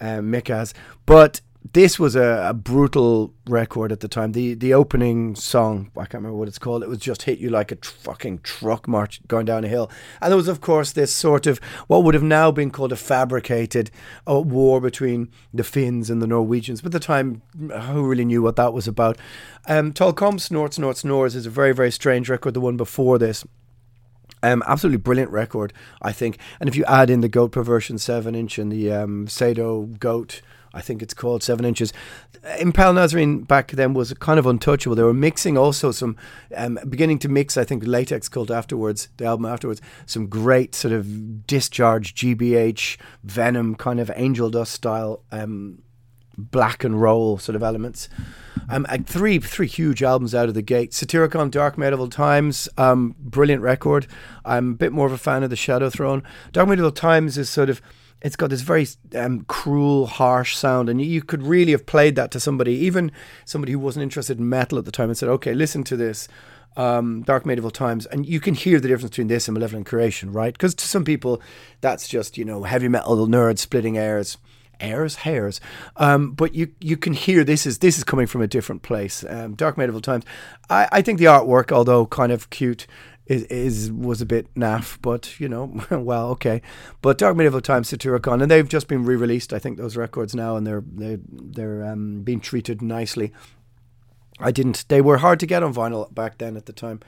[0.01, 0.23] uh,
[1.07, 1.40] But
[1.72, 4.33] this was a, a, brutal record at the time.
[4.33, 6.83] The the opening song, I can't remember what it's called.
[6.83, 9.90] It was just hit you like a tr- fucking truck march going down a hill.
[10.20, 12.96] And there was, of course, this sort of what would have now been called a
[12.96, 13.90] fabricated
[14.29, 16.83] uh, war between the Finns and the Norwegians.
[16.83, 19.18] But at the time, who really knew what that was about?
[19.66, 22.53] Um, Tol Cormpt Norz Norz Norz is a very very strange record.
[22.53, 23.44] The one before this.
[24.42, 25.72] Um, absolutely brilliant record,
[26.03, 26.38] I think.
[26.61, 30.42] And if you add in the Goat Perversion 7 inch and the um, Sado Goat
[30.75, 31.93] I think it's called Seven Inches.
[32.59, 34.97] Impaled Nazarene back then was kind of untouchable.
[34.97, 36.17] They were mixing also some,
[36.57, 40.93] um, beginning to mix, I think, Latex Cult afterwards, the album afterwards, some great sort
[40.93, 45.83] of discharge, GBH, Venom, kind of angel dust style um,
[46.37, 48.09] black and roll sort of elements.
[48.69, 50.93] Um, three three huge albums out of the gate.
[50.93, 54.07] Satyricon, Dark Medieval Times, um, brilliant record.
[54.45, 56.23] I'm a bit more of a fan of the Shadow Throne.
[56.53, 57.81] Dark Medieval Times is sort of
[58.25, 62.31] it's got this very um, cruel, harsh sound, and you could really have played that
[62.31, 63.13] to somebody, even
[63.45, 66.27] somebody who wasn't interested in metal at the time, and said, "Okay, listen to this."
[66.77, 70.33] Um, Dark Medieval Times, and you can hear the difference between this and Malevolent Creation,
[70.33, 70.53] right?
[70.53, 71.41] Because to some people,
[71.83, 74.39] that's just you know heavy metal nerds splitting airs,
[74.81, 75.61] airs, hairs.
[75.97, 79.23] Um, but you you can hear this is this is coming from a different place.
[79.29, 80.25] Um, Dark Medieval Times.
[80.71, 82.87] I, I think the artwork, although kind of cute,
[83.27, 86.61] is, is was a bit naff, but you know, well, okay.
[87.03, 89.53] But Dark Medieval Times, Satyricon, and they've just been re-released.
[89.53, 93.33] I think those records now, and they're they're they're um, being treated nicely.
[94.41, 94.85] I didn't.
[94.89, 97.01] They were hard to get on vinyl back then at the time.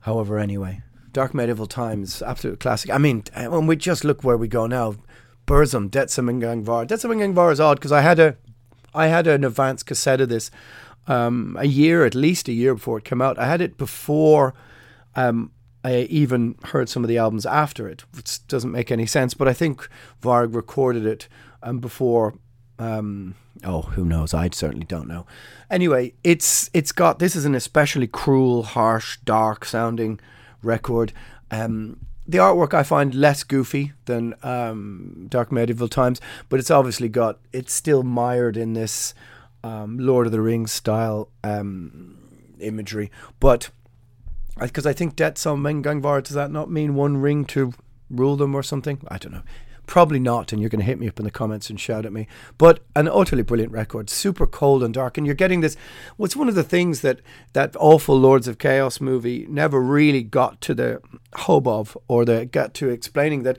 [0.00, 2.90] However, anyway, Dark Medieval Times, absolute classic.
[2.90, 4.96] I mean, when we just look where we go now,
[5.46, 6.86] Burzum, Det Som Engang Var.
[6.86, 8.36] Detsum and Gangvar is odd because I had a,
[8.94, 10.50] I had an advanced cassette of this,
[11.06, 13.38] um, a year at least a year before it came out.
[13.38, 14.54] I had it before
[15.16, 15.50] um,
[15.84, 19.34] I even heard some of the albums after it, which doesn't make any sense.
[19.34, 19.88] But I think
[20.22, 21.28] Varg recorded it
[21.62, 22.34] um, before.
[22.78, 24.32] Um, oh, who knows?
[24.32, 25.26] I certainly don't know.
[25.70, 30.18] Anyway, it's it's got this is an especially cruel, harsh, dark sounding
[30.62, 31.12] record.
[31.50, 37.08] Um, the artwork I find less goofy than um, Dark Medieval Times, but it's obviously
[37.08, 39.12] got it's still mired in this
[39.62, 42.16] um, Lord of the Rings style um,
[42.58, 43.68] imagery, but
[44.58, 47.72] because I think Det Som Engang Var, does that not mean one ring to
[48.10, 49.00] rule them or something?
[49.08, 49.42] I don't know.
[49.86, 52.12] Probably not, and you're going to hit me up in the comments and shout at
[52.12, 52.26] me.
[52.56, 55.76] But an utterly brilliant record, super cold and dark, and you're getting this.
[56.16, 57.20] What's one of the things that
[57.52, 61.02] that awful Lords of Chaos movie never really got to the
[61.34, 63.58] hub of, or the got to explaining that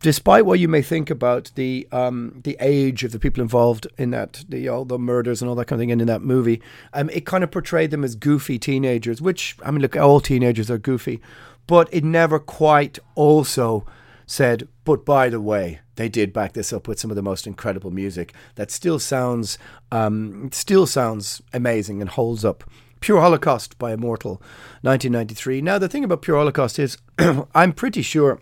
[0.00, 4.10] despite what you may think about the um, the age of the people involved in
[4.10, 6.62] that, the all the murders and all that kind of thing, and in that movie,
[6.92, 9.20] um, it kind of portrayed them as goofy teenagers.
[9.20, 11.20] Which I mean, look, all teenagers are goofy,
[11.66, 13.86] but it never quite also
[14.26, 17.46] said, but by the way, they did back this up with some of the most
[17.46, 19.58] incredible music that still sounds
[19.92, 22.64] um, still sounds amazing and holds up.
[23.00, 24.42] Pure Holocaust by Immortal,
[24.80, 25.60] 1993.
[25.60, 26.96] Now the thing about Pure Holocaust is,
[27.54, 28.40] I'm pretty sure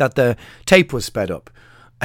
[0.00, 0.36] that the
[0.66, 1.50] tape was sped up.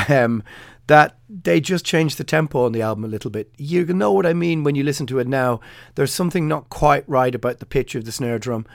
[0.09, 0.43] Um,
[0.87, 3.49] that they just changed the tempo on the album a little bit.
[3.57, 5.61] You know what I mean when you listen to it now.
[5.95, 8.67] There's something not quite right about the pitch of the snare drum,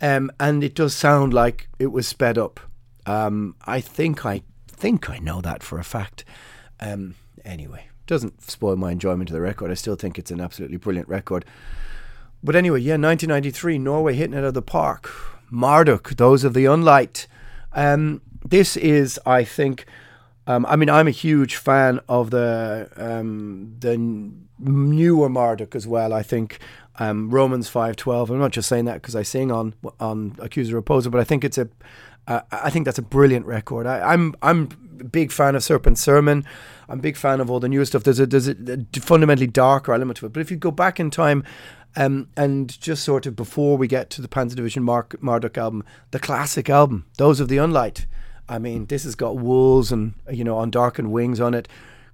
[0.00, 2.60] um, and it does sound like it was sped up.
[3.06, 6.24] Um, I think I think I know that for a fact.
[6.80, 9.70] Um, anyway, doesn't spoil my enjoyment of the record.
[9.70, 11.44] I still think it's an absolutely brilliant record.
[12.42, 15.10] But anyway, yeah, 1993, Norway hitting it out of the park.
[15.50, 17.26] Marduk, those of the Unlight.
[17.72, 19.86] Um, this is, I think,
[20.46, 23.98] um, I mean, I'm a huge fan of the um, the
[24.58, 26.12] newer Marduk as well.
[26.12, 26.58] I think
[26.98, 28.30] um, Romans five twelve.
[28.30, 31.44] I'm not just saying that because I sing on on Accuser Opposer, but I think
[31.44, 31.68] it's a
[32.26, 33.86] uh, I think that's a brilliant record.
[33.86, 34.68] I, I'm I'm
[35.00, 36.44] a big fan of Serpent Sermon.
[36.88, 38.04] I'm a big fan of all the newer stuff.
[38.04, 38.56] There's a there's a,
[38.96, 40.32] a fundamentally darker element to it.
[40.32, 41.44] But if you go back in time,
[41.96, 45.84] um, and just sort of before we get to the Panzer Division Mark, Marduk album,
[46.10, 48.06] the classic album, those of the Unlight
[48.48, 51.68] I mean, this has got wolves and you know on darkened wings on it.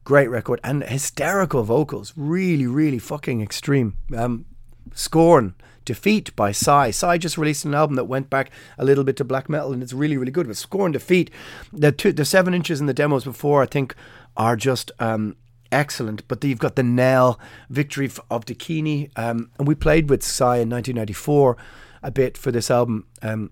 [0.05, 3.97] Great record and hysterical vocals, really, really fucking extreme.
[4.14, 4.45] Um,
[4.93, 5.55] Scorn,
[5.85, 6.91] Defeat by Sigh.
[6.91, 9.82] Sigh just released an album that went back a little bit to black metal, and
[9.82, 10.47] it's really, really good.
[10.47, 11.30] But Scorn, Defeat,
[11.72, 13.95] the two, the seven inches in the demos before, I think,
[14.37, 15.37] are just um,
[15.72, 16.26] excellent.
[16.28, 17.39] But you've got the Knell,
[17.70, 21.57] Victory of Dakini, um, and we played with Sigh in 1994
[22.03, 23.07] a bit for this album.
[23.22, 23.51] Um,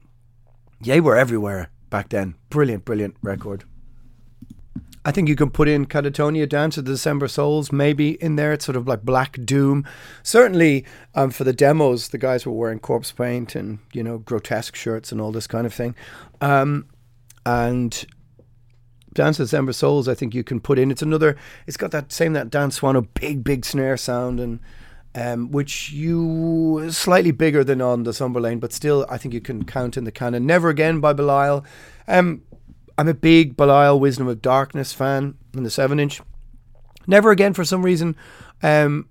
[0.85, 2.35] we're everywhere back then.
[2.49, 3.65] Brilliant, brilliant record.
[5.05, 8.53] I think you can put in Katatonia Dance of the December Souls maybe in there.
[8.53, 9.85] It's sort of like Black Doom.
[10.23, 14.75] Certainly um, for the demos, the guys were wearing corpse paint and, you know, grotesque
[14.75, 15.95] shirts and all this kind of thing.
[16.41, 16.87] Um,
[17.45, 18.07] and
[19.13, 20.91] Dance of December Souls, I think you can put in.
[20.91, 21.37] It's another,
[21.67, 24.61] it's got that same, that Dan Swano big, big snare sound and
[25.15, 29.65] um, which you slightly bigger than on the Somberlain, but still I think you can
[29.65, 30.47] count in the canon.
[30.47, 31.65] Never Again by Belial.
[32.09, 32.43] Um,
[32.99, 36.21] I'm a big Belial Wisdom of Darkness fan in the 7 inch.
[37.07, 38.17] Never Again, for some reason,
[38.63, 39.09] um,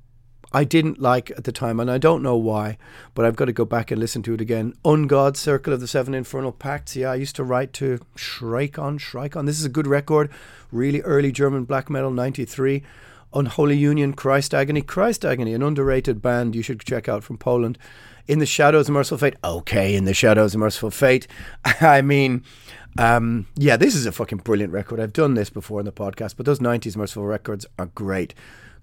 [0.53, 2.77] I didn't like at the time, and I don't know why,
[3.13, 4.73] but I've got to go back and listen to it again.
[4.83, 6.95] Ungod, Circle of the Seven Infernal Pacts.
[6.95, 9.45] Yeah, I used to write to Shrike on, Shrike on.
[9.45, 10.29] This is a good record.
[10.71, 12.83] Really early German black metal, 93.
[13.33, 14.81] Unholy Union, Christ Agony.
[14.81, 17.77] Christ Agony, an underrated band you should check out from Poland.
[18.27, 19.35] In the Shadows of Mercyful Fate.
[19.43, 21.27] Okay, In the Shadows of Mercyful Fate.
[21.65, 22.43] I mean,
[22.97, 24.99] um, yeah, this is a fucking brilliant record.
[24.99, 28.33] I've done this before in the podcast, but those 90s Mercyful records are great.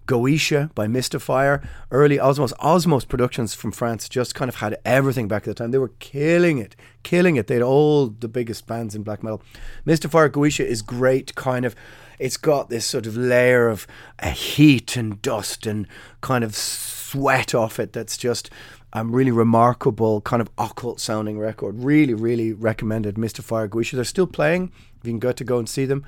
[0.06, 2.54] Goetia by Mystifier, early Osmose.
[2.54, 5.70] Osmose Productions from France just kind of had everything back at the time.
[5.70, 7.46] They were killing it, killing it.
[7.46, 9.42] They had all the biggest bands in black metal.
[9.84, 11.76] Mystifier Goetia is great, kind of.
[12.18, 13.86] It's got this sort of layer of
[14.18, 15.86] uh, heat and dust and
[16.20, 18.50] kind of sweat off it that's just
[18.92, 21.82] um, really remarkable, kind of occult sounding record.
[21.82, 23.92] Really, really recommended Mystifier Goetia.
[23.92, 24.72] They're still playing.
[25.00, 26.04] If You can go to go and see them.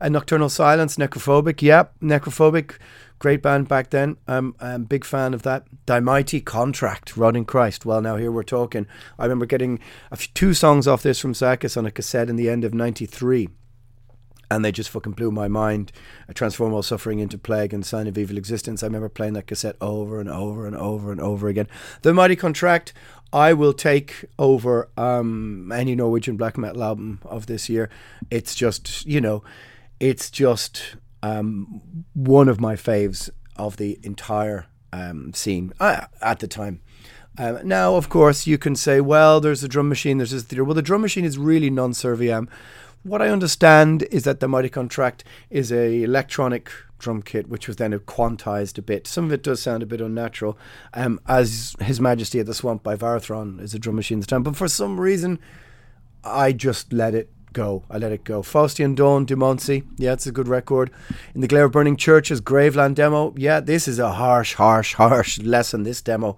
[0.00, 1.62] And Nocturnal Silence, Necrophobic.
[1.62, 2.78] Yep, Necrophobic.
[3.18, 4.16] Great band back then.
[4.26, 5.64] I'm, I'm a big fan of that.
[5.86, 7.86] Thy Mighty Contract, Rotting Christ.
[7.86, 8.86] Well, now here we're talking.
[9.16, 9.78] I remember getting
[10.16, 13.48] few, two songs off this from Sakis on a cassette in the end of 93
[14.54, 15.92] and they just fucking blew my mind.
[16.28, 18.82] I transform all suffering into plague and sign of evil existence.
[18.82, 21.68] I remember playing that cassette over and over and over and over again.
[22.02, 22.92] The Mighty Contract,
[23.32, 27.88] I will take over um, any Norwegian black metal album of this year.
[28.30, 29.42] It's just, you know,
[29.98, 36.46] it's just um, one of my faves of the entire um, scene uh, at the
[36.46, 36.80] time.
[37.38, 40.64] Um, now, of course, you can say, well, there's a drum machine, there's this theatre.
[40.64, 42.48] Well, the drum machine is really non serviam.
[43.04, 47.76] What I understand is that the Mighty Contract is a electronic drum kit, which was
[47.76, 49.08] then quantized a bit.
[49.08, 50.56] Some of it does sound a bit unnatural,
[50.94, 54.44] um, as His Majesty at the Swamp by Varathron is a drum machine this time.
[54.44, 55.40] But for some reason,
[56.22, 57.82] I just let it go.
[57.90, 58.40] I let it go.
[58.40, 59.84] Faustian Dawn, Demoncy.
[59.98, 60.90] Yeah, it's a good record.
[61.34, 63.34] In the Glare of Burning Churches, Graveland demo.
[63.36, 66.36] Yeah, this is a harsh, harsh, harsh lesson, this demo.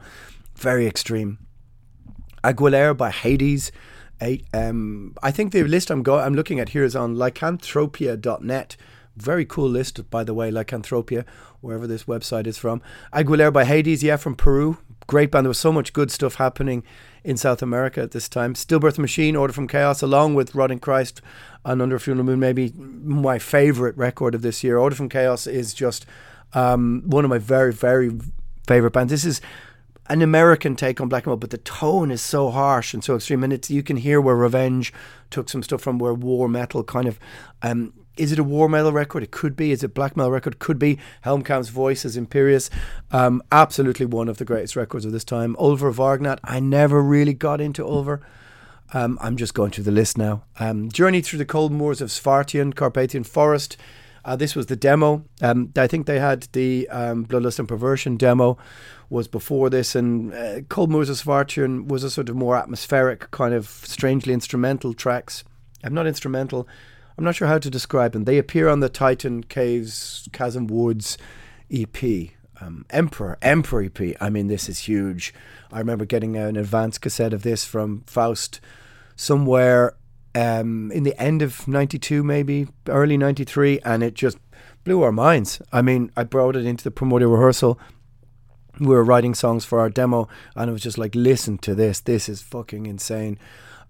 [0.57, 1.39] Very extreme.
[2.43, 3.71] Aguilera by Hades.
[4.53, 8.77] Um, I think the list I'm go- I'm looking at here is on lycanthropia.net.
[9.17, 11.25] Very cool list, by the way, Lycanthropia,
[11.61, 12.83] wherever this website is from.
[13.13, 14.79] Aguilera by Hades, yeah, from Peru.
[15.07, 15.45] Great band.
[15.45, 16.83] There was so much good stuff happening
[17.23, 18.55] in South America at this time.
[18.55, 21.21] Stillbirth Machine, Order from Chaos, along with Rotting Christ
[21.65, 24.79] and Under a Funeral Moon, maybe my favourite record of this year.
[24.79, 26.07] Order from Chaos is just
[26.53, 28.11] um, one of my very, very
[28.67, 29.11] favourite bands.
[29.11, 29.41] This is
[30.07, 33.43] an American take on black metal, but the tone is so harsh and so extreme.
[33.43, 34.93] And it's you can hear where Revenge
[35.31, 37.19] took some stuff from where war metal kind of.
[37.63, 39.25] Um, is it a war metal record?
[39.25, 39.73] It could be.
[39.73, 40.61] Is it black metal record?
[40.61, 40.99] Could be.
[41.25, 42.71] Helmkamp's voice is imperious.
[43.11, 45.57] Um, absolutely one of the greatest records of this time.
[45.59, 46.39] Ulver Vargnat.
[46.45, 48.21] I never really got into Ulver.
[48.93, 50.45] Um, I'm just going through the list now.
[50.61, 53.77] Um, Journey through the cold moors of Svarttjern, Carpathian Forest.
[54.25, 55.25] Uh, this was the demo.
[55.43, 58.57] Um, I think they had the um, Bloodlust and Perversion demo
[59.11, 63.55] was before this, and uh, Cold Moses Svarttjern was a sort of more atmospheric, kind
[63.55, 65.45] of strangely instrumental tracks.
[65.83, 66.67] I'm not instrumental.
[67.19, 68.25] I'm not sure how to describe them.
[68.25, 71.19] They appear on the Titan Caves, Chasm Woods
[71.71, 72.03] EP.
[72.61, 74.17] Um, Emperor, Emperor EP.
[74.21, 75.35] I mean, this is huge.
[75.71, 78.61] I remember getting an advance cassette of this from Faust
[79.17, 79.95] somewhere
[80.35, 84.39] um, in the end of 92, maybe early 93, and it just
[84.83, 85.63] blew our minds.
[85.73, 87.79] I mean, I brought it into the primordial rehearsal.
[88.81, 92.01] We were writing songs for our demo, and it was just like, listen to this.
[92.01, 93.39] This is fucking insane.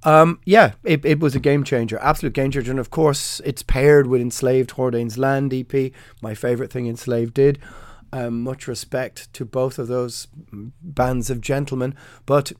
[0.02, 2.70] Um, yeah, it, it was a game changer, absolute game changer.
[2.70, 7.58] And of course, it's paired with Enslaved Hordanes Land EP, my favourite thing Enslaved did.
[8.12, 11.94] Um, much respect to both of those bands of gentlemen.
[12.26, 12.52] But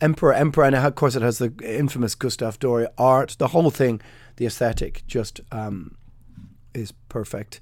[0.00, 3.36] Emperor, Emperor, and of course it has the infamous Gustave Doré art.
[3.38, 4.00] The whole thing,
[4.36, 5.96] the aesthetic, just um,
[6.74, 7.60] is perfect.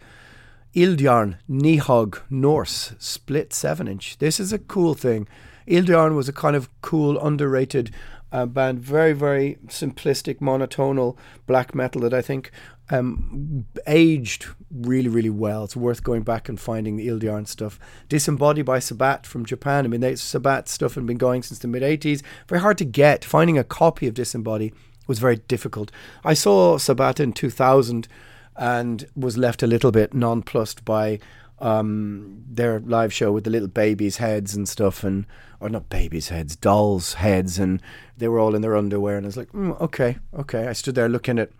[0.75, 4.19] Ildjarn, Nidhogg, Norse, split 7 inch.
[4.19, 5.27] This is a cool thing.
[5.67, 7.91] Ildjarn was a kind of cool, underrated
[8.31, 11.17] uh, band, very, very simplistic, monotonal
[11.47, 12.51] black metal that I think
[12.91, 15.65] um, aged really, really well.
[15.65, 17.79] It's worth going back and finding the Ildjarn stuff.
[18.09, 19.85] Disembodied by Sabbat from Japan.
[19.85, 22.23] I mean, they, Sabbat stuff had been going since the mid 80s.
[22.49, 23.25] Very hard to get.
[23.25, 24.75] Finding a copy of Disembodied
[25.07, 25.91] was very difficult.
[26.25, 28.09] I saw Sabbat in 2000
[28.57, 31.21] and was left a little bit nonplussed by
[31.61, 35.27] um, their live show with the little babies' heads and stuff, and
[35.61, 37.83] or not babies' heads, dolls' heads, and
[38.17, 39.17] they were all in their underwear.
[39.17, 40.67] And I was like, mm, okay, okay.
[40.69, 41.51] I stood there looking at,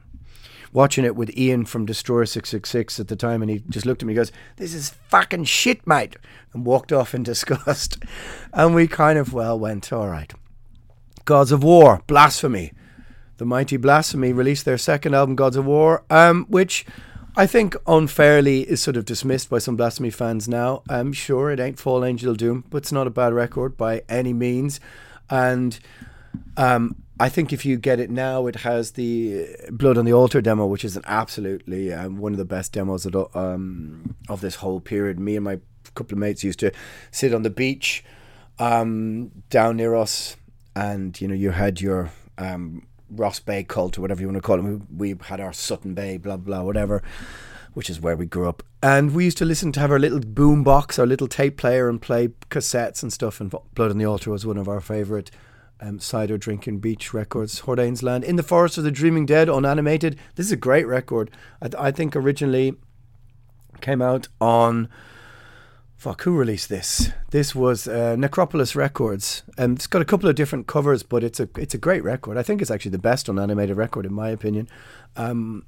[0.73, 3.87] watching it with Ian from Destroyer Six Six Six at the time, and he just
[3.87, 6.17] looked at me, and goes, "This is fucking shit, mate,"
[6.53, 7.99] and walked off in disgust.
[8.53, 10.33] and we kind of well went, all right.
[11.25, 12.73] Gods of War, Blasphemy.
[13.37, 16.85] The Mighty Blasphemy released their second album, Gods of War, um, which
[17.37, 20.83] I think unfairly is sort of dismissed by some Blasphemy fans now.
[20.89, 24.33] I'm sure it ain't Fall Angel Doom, but it's not a bad record by any
[24.33, 24.81] means.
[25.31, 25.79] And
[26.57, 30.41] um, I think if you get it now, it has the Blood on the Altar
[30.41, 34.57] demo, which is an absolutely um, one of the best demos of, um, of this
[34.57, 35.19] whole period.
[35.19, 35.59] Me and my
[35.95, 36.71] couple of mates used to
[37.11, 38.05] sit on the beach
[38.59, 40.37] um, down near us,
[40.77, 44.43] and you know, you had your um, Ross Bay cult or whatever you want to
[44.43, 44.63] call it.
[44.63, 47.03] We, we had our Sutton Bay, blah blah, whatever,
[47.75, 48.63] which is where we grew up.
[48.81, 51.89] And we used to listen to have our little boom box, our little tape player,
[51.89, 53.41] and play cassettes and stuff.
[53.41, 55.33] And Blood on the Altar was one of our favourite
[55.81, 57.61] um, cider drinking beach records.
[57.61, 60.19] Hordanes Land, In the Forest of the Dreaming Dead, unanimated.
[60.35, 61.31] This is a great record.
[61.63, 62.75] I, I think originally
[63.81, 64.89] came out on
[65.97, 67.11] fuck, who released this?
[67.31, 71.41] This was uh, Necropolis Records, and it's got a couple of different covers, but it's
[71.41, 72.39] a it's a great record.
[72.39, 74.69] I think it's actually the best unanimated record in my opinion.
[75.17, 75.67] Um,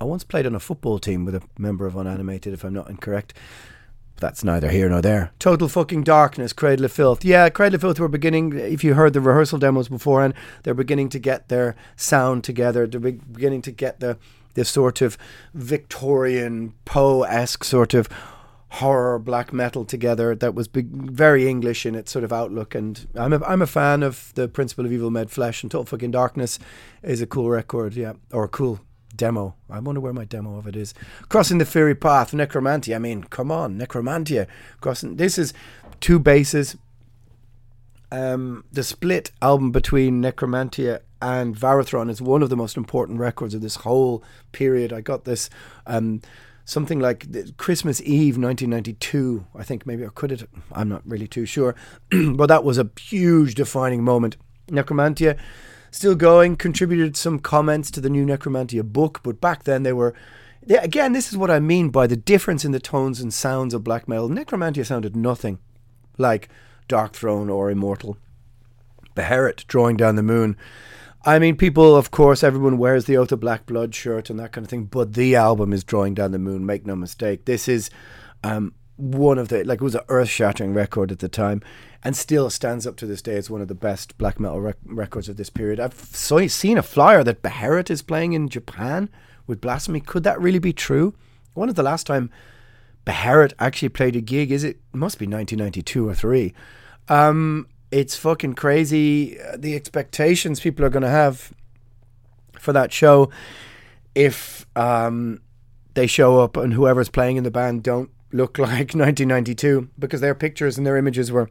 [0.00, 2.88] I once played on a football team with a member of Unanimated, if I'm not
[2.88, 3.34] incorrect.
[4.18, 5.30] But that's neither here nor there.
[5.38, 7.24] Total fucking darkness, Cradle of Filth.
[7.24, 11.08] Yeah, Cradle of Filth were beginning, if you heard the rehearsal demos beforehand, they're beginning
[11.10, 12.84] to get their sound together.
[12.88, 14.18] They're beginning to get the,
[14.54, 15.16] the sort of
[15.54, 18.08] Victorian, Poe esque sort of
[18.70, 22.74] horror black metal together that was big, very English in its sort of outlook.
[22.74, 25.84] And I'm a, I'm a fan of the Principle of Evil Made Flesh and Total
[25.84, 26.58] Fucking Darkness
[27.04, 28.80] is a cool record, yeah, or cool
[29.18, 29.54] demo.
[29.68, 30.94] I wonder where my demo of it is.
[31.28, 32.96] Crossing the Fiery Path, Necromantia.
[32.96, 34.46] I mean, come on, Necromantia.
[34.80, 35.16] Crossing.
[35.16, 35.52] This is
[36.00, 36.78] two bases.
[38.10, 43.52] Um, the split album between Necromantia and Varathron is one of the most important records
[43.52, 44.94] of this whole period.
[44.94, 45.50] I got this.
[45.86, 46.22] Um,
[46.64, 50.48] something like Christmas Eve 1992, I think maybe, or could it?
[50.72, 51.74] I'm not really too sure.
[52.10, 54.36] but that was a huge defining moment.
[54.70, 55.36] Necromantia
[55.90, 60.14] still going, contributed some comments to the new Necromantia book, but back then they were.
[60.66, 63.72] Yeah, again, this is what I mean by the difference in the tones and sounds
[63.72, 64.28] of black metal.
[64.28, 65.60] Necromantia sounded nothing
[66.18, 66.50] like
[66.88, 68.18] Dark Throne or Immortal.
[69.14, 70.56] Beherit drawing down the moon
[71.24, 74.52] I mean, people, of course, everyone wears the Oath of Black Blood shirt and that
[74.52, 77.44] kind of thing, but the album is Drawing Down the Moon, make no mistake.
[77.44, 77.90] This is
[78.44, 81.60] um, one of the, like, it was an earth shattering record at the time
[82.04, 84.76] and still stands up to this day as one of the best black metal rec-
[84.84, 85.80] records of this period.
[85.80, 89.08] I've so, seen a flyer that Beherit is playing in Japan
[89.46, 90.00] with Blasphemy.
[90.00, 91.14] Could that really be true?
[91.54, 92.30] When is the last time
[93.04, 94.52] Beherit actually played a gig?
[94.52, 96.54] Is it, it must be 1992 or 3.
[97.08, 101.52] Um, it's fucking crazy the expectations people are going to have
[102.58, 103.30] for that show
[104.14, 105.40] if um,
[105.94, 110.34] they show up and whoever's playing in the band don't look like 1992 because their
[110.34, 111.48] pictures and their images were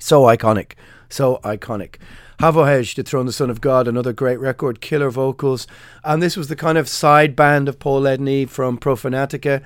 [0.00, 0.72] so iconic
[1.08, 1.96] so iconic
[2.40, 5.66] Havohej, The Throne, the Son of God, another great record, killer vocals.
[6.02, 9.62] And this was the kind of side band of Paul Ledney from Profanatica.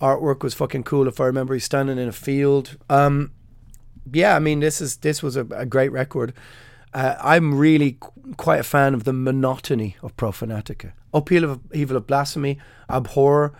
[0.00, 1.52] Artwork was fucking cool if I remember.
[1.52, 2.78] He's standing in a field.
[2.88, 3.32] Um,
[4.10, 6.32] yeah, I mean, this is this was a, a great record.
[6.94, 10.92] Uh, I'm really qu- quite a fan of the monotony of Profanatica.
[11.12, 12.58] Appeal of Evil of Blasphemy,
[12.88, 13.52] Abhor,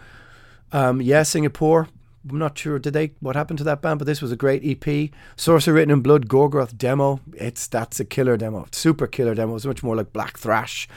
[0.73, 1.89] um, yeah, Singapore.
[2.29, 4.63] I'm not sure did they what happened to that band, but this was a great
[4.65, 5.11] EP.
[5.37, 7.21] Sorcerer Written in Blood, Gorgoroth demo.
[7.35, 9.57] It's that's a killer demo, super killer demo.
[9.57, 10.89] It's much more like black thrash.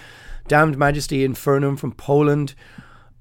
[0.47, 2.55] Damned Majesty Infernum from Poland.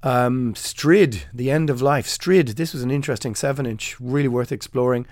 [0.03, 2.07] Um, Strid, The End of Life.
[2.07, 5.05] Strid, this was an interesting seven inch, really worth exploring.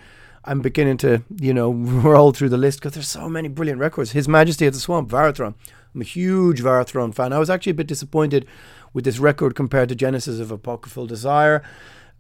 [0.46, 4.12] I'm beginning to, you know, roll through the list because there's so many brilliant records.
[4.12, 5.56] His Majesty of the Swamp, Varathron.
[5.94, 7.34] I'm a huge Varathron fan.
[7.34, 8.46] I was actually a bit disappointed
[8.94, 11.64] with this record compared to Genesis of Apocryphal Desire,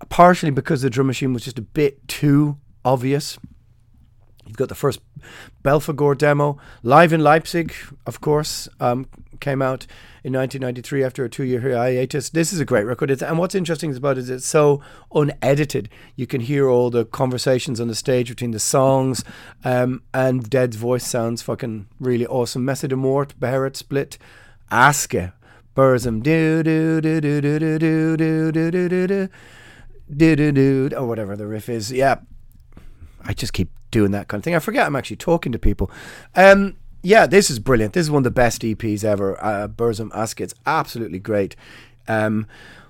[0.09, 3.37] partially because the drum machine was just a bit too obvious.
[4.45, 4.99] You've got the first
[5.63, 7.73] Belphegor demo live in Leipzig,
[8.05, 9.07] of course, um,
[9.39, 9.87] came out
[10.23, 12.29] in 1993 after a two-year hiatus.
[12.29, 14.81] This is a great record, it's, and what's interesting about it is it's so
[15.13, 15.89] unedited.
[16.15, 19.23] You can hear all the conversations on the stage between the songs,
[19.63, 22.63] um, and Dead's voice sounds fucking really awesome.
[22.65, 24.19] Messe de Mort, Beherit Split,
[24.71, 25.33] Aske,
[25.75, 29.29] Burzum, do do do do do do do do do do do
[30.13, 31.91] do do do or whatever the riff is.
[31.91, 32.17] Yeah,
[33.23, 34.55] I just keep doing that kind of thing.
[34.55, 35.89] I forget I'm actually talking to people.
[36.35, 37.93] Um, yeah, this is brilliant.
[37.93, 39.41] This is one of the best EPs ever.
[39.43, 41.55] Uh, Burzum Aske, it's absolutely great.
[42.07, 42.47] Um,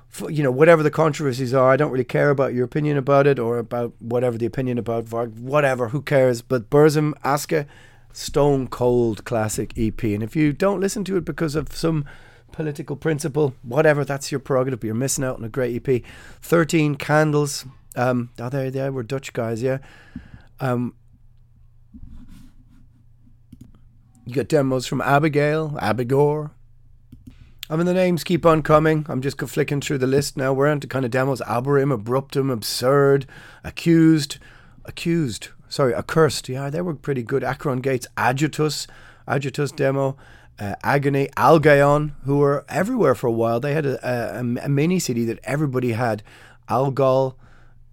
[0.07, 3.28] for, you know, whatever the controversies are, I don't really care about your opinion about
[3.28, 6.41] it or about whatever the opinion about Varg, whatever, who cares?
[6.41, 7.68] But Burzum Aske,
[8.13, 10.01] stone cold classic EP.
[10.03, 12.05] And if you don't listen to it because of some
[12.55, 16.03] political principle, whatever, that's your prerogative, but you're missing out on a great EP.
[16.41, 17.65] 13 Candles.
[17.95, 19.77] Um, oh, there they were Dutch guys, yeah.
[20.59, 20.95] Um,
[24.27, 26.49] You got demos from Abigail, Abigor.
[27.69, 29.05] I mean, the names keep on coming.
[29.07, 30.51] I'm just flicking through the list now.
[30.51, 33.27] We're into kind of demos Aberim, Abruptum, Absurd,
[33.63, 34.39] Accused,
[34.83, 36.49] Accused, sorry, Accursed.
[36.49, 37.43] Yeah, they were pretty good.
[37.43, 38.87] Akron Gates, Adjutus,
[39.27, 40.17] Adjutus demo,
[40.59, 43.59] uh, Agony, Algaion, who were everywhere for a while.
[43.59, 46.23] They had a, a, a mini city that everybody had.
[46.67, 47.37] Algol,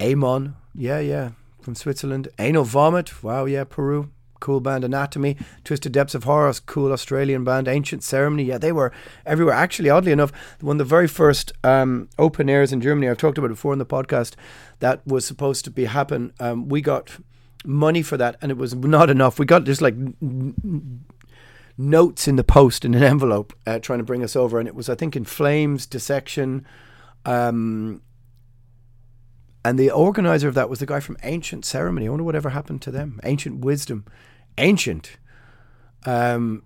[0.00, 2.28] Amon, yeah, yeah, from Switzerland.
[2.38, 4.10] Anal Vomit, wow, yeah, Peru
[4.42, 8.42] cool band Anatomy, Twisted Depths of Horror, cool Australian band, Ancient Ceremony.
[8.42, 8.92] Yeah, they were
[9.24, 9.54] everywhere.
[9.54, 13.38] Actually, oddly enough, one of the very first um, open airs in Germany, I've talked
[13.38, 14.34] about it before in the podcast,
[14.80, 16.32] that was supposed to be happen.
[16.40, 17.08] Um, we got
[17.64, 19.38] money for that, and it was not enough.
[19.38, 19.94] We got just like
[21.82, 24.74] notes in the post in an envelope uh, trying to bring us over, and it
[24.74, 26.66] was I think in Flames, Dissection.
[27.24, 28.02] Um,
[29.64, 32.06] and the organizer of that was the guy from Ancient Ceremony.
[32.06, 33.20] I wonder whatever happened to them.
[33.22, 34.04] Ancient Wisdom
[34.58, 35.18] ancient.
[36.04, 36.64] Um,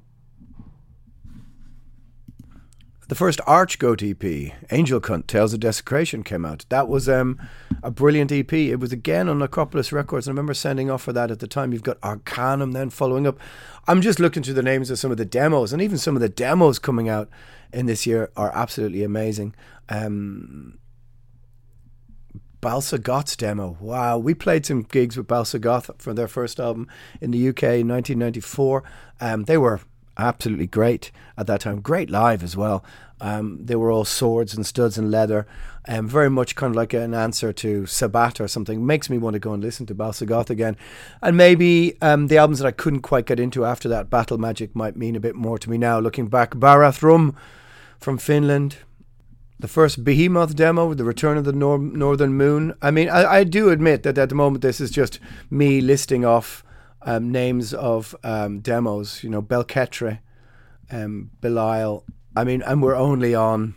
[3.09, 4.25] the first Arch Goat EP,
[4.71, 6.67] Angel Cunt, Tales of Desecration, came out.
[6.71, 7.41] That was um,
[7.83, 8.53] a brilliant EP.
[8.53, 10.27] It was again on Acropolis Records.
[10.27, 11.73] I remember sending off for that at the time.
[11.73, 13.39] You've got Arcanum then following up.
[13.87, 16.21] I'm just looking through the names of some of the demos, and even some of
[16.21, 17.29] the demos coming out
[17.73, 19.55] in this year are absolutely amazing.
[19.89, 20.79] Um,
[22.61, 23.77] Bal-Sagoth's demo.
[23.81, 26.89] Wow, we played some gigs with Bal-Sagoth for their first album
[27.21, 28.83] in the UK in 1994.
[29.21, 29.81] Um, they were
[30.19, 31.81] absolutely great at that time.
[31.81, 32.85] Great live as well.
[33.21, 35.47] Um, they were all swords and studs and leather,
[35.89, 38.85] um, very much kind of like an answer to Sabbat or something.
[38.85, 40.77] Makes me want to go and listen to Bal-Sagoth again.
[41.23, 44.77] And maybe um, the albums that I couldn't quite get into after that, Battle Magic,
[44.77, 45.99] might mean a bit more to me now.
[45.99, 47.35] Looking back, Barathrum
[47.99, 48.77] from Finland,
[49.59, 52.75] the first Behemoth demo, The Return of the Nor- Northern Moon.
[52.83, 55.19] I mean, I, I, do admit that at the moment this is just
[55.51, 56.62] me listing off
[57.07, 60.19] um, names of um, demos, you know, Belketre,
[60.91, 62.05] um, Belial.
[62.37, 63.75] I mean, and we're only on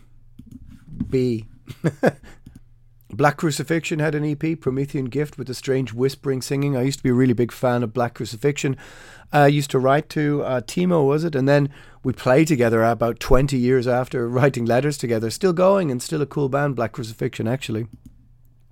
[1.10, 1.46] B.
[3.12, 6.76] Black Crucifixion had an EP, Promethean Gift, with a strange whispering singing.
[6.76, 8.76] I used to be a really big fan of Black Crucifixion.
[9.32, 11.36] I uh, used to write to uh, Timo, was it?
[11.36, 11.70] And then
[12.04, 15.30] we played together about 20 years after writing letters together.
[15.30, 17.88] Still going and still a cool band, Black Crucifixion, actually.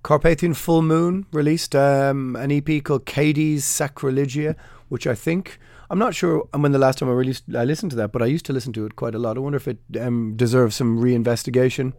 [0.07, 4.55] Carpathian Full Moon released um, an EP called Katie's Sacrilegia,
[4.87, 7.97] which I think I'm not sure when the last time I released I listened to
[7.97, 9.35] that, but I used to listen to it quite a lot.
[9.35, 11.91] I wonder if it um, deserves some reinvestigation.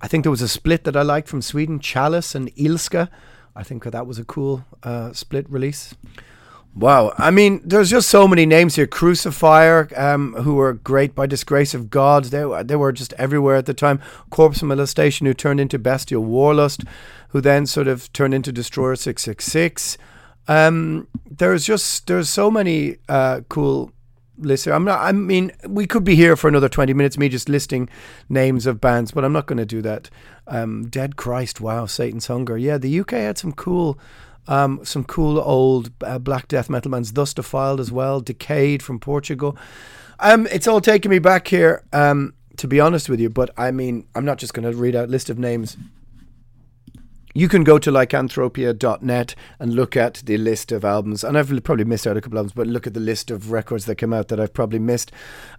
[0.00, 3.08] I think there was a split that I liked from Sweden, Chalice and Ilska.
[3.56, 5.96] I think that was a cool uh, split release.
[6.74, 7.12] Wow.
[7.18, 8.86] I mean, there's just so many names here.
[8.86, 12.26] Crucifier, um, who were great by disgrace of God.
[12.26, 14.00] They, they were just everywhere at the time.
[14.30, 16.86] Corpse Molestation, who turned into Bestial Warlust,
[17.30, 19.98] who then sort of turned into Destroyer 666.
[20.46, 23.92] Um, there's just, there's so many uh, cool
[24.38, 24.74] lists here.
[24.74, 27.88] I'm not, I mean, we could be here for another 20 minutes, me just listing
[28.28, 30.10] names of bands, but I'm not going to do that.
[30.46, 32.56] Um, Dead Christ, wow, Satan's Hunger.
[32.56, 33.98] Yeah, the UK had some cool
[34.48, 38.98] um, some cool old uh, black death metal bands, Thus Defiled as well, Decayed from
[38.98, 39.56] Portugal.
[40.18, 43.30] Um, it's all taking me back here, um, to be honest with you.
[43.30, 45.76] But I mean, I'm not just going to read out list of names
[47.38, 51.22] you can go to lycanthropia.net and look at the list of albums.
[51.22, 53.52] And I've probably missed out a couple of albums, but look at the list of
[53.52, 55.12] records that came out that I've probably missed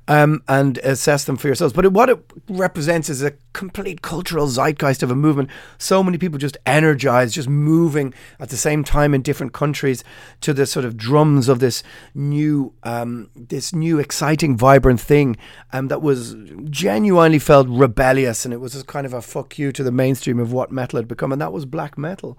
[0.09, 1.73] um, and assess them for yourselves.
[1.73, 2.19] But what it
[2.49, 5.49] represents is a complete cultural zeitgeist of a movement.
[5.77, 10.03] So many people just energized, just moving at the same time in different countries
[10.41, 11.81] to the sort of drums of this
[12.13, 15.37] new, um, this new exciting, vibrant thing
[15.71, 18.43] um, that was genuinely felt rebellious.
[18.43, 21.07] And it was kind of a fuck you to the mainstream of what metal had
[21.07, 21.31] become.
[21.31, 22.37] And that was black metal.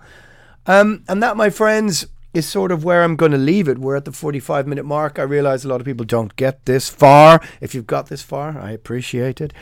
[0.66, 3.78] Um, and that, my friends, is sort of where I'm going to leave it.
[3.78, 5.18] We're at the 45 minute mark.
[5.18, 7.41] I realize a lot of people don't get this far.
[7.61, 9.53] If you've got this far, I appreciate it.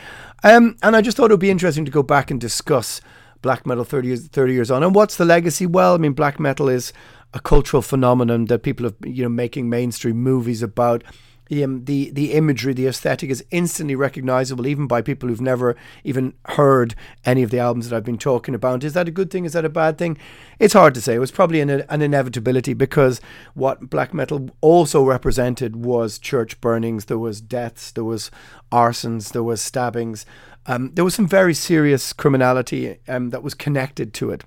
[0.43, 3.01] Um, and I just thought it would be interesting to go back and discuss
[3.41, 4.83] black metal 30 years, 30 years on.
[4.83, 5.65] And what's the legacy?
[5.65, 6.93] Well, I mean, black metal is
[7.33, 11.03] a cultural phenomenon that people have, you know, making mainstream movies about
[11.49, 15.75] the, um, the the imagery, the aesthetic is instantly recognizable, even by people who've never
[16.03, 16.95] even heard
[17.25, 18.83] any of the albums that I've been talking about.
[18.83, 19.45] Is that a good thing?
[19.45, 20.17] Is that a bad thing?
[20.59, 21.15] It's hard to say.
[21.15, 23.19] It was probably an, an inevitability because
[23.55, 28.29] what black metal also represented was church burnings, there was deaths, there was
[28.71, 30.25] arsons, there was stabbings,
[30.67, 34.43] um, there was some very serious criminality um, that was connected to it.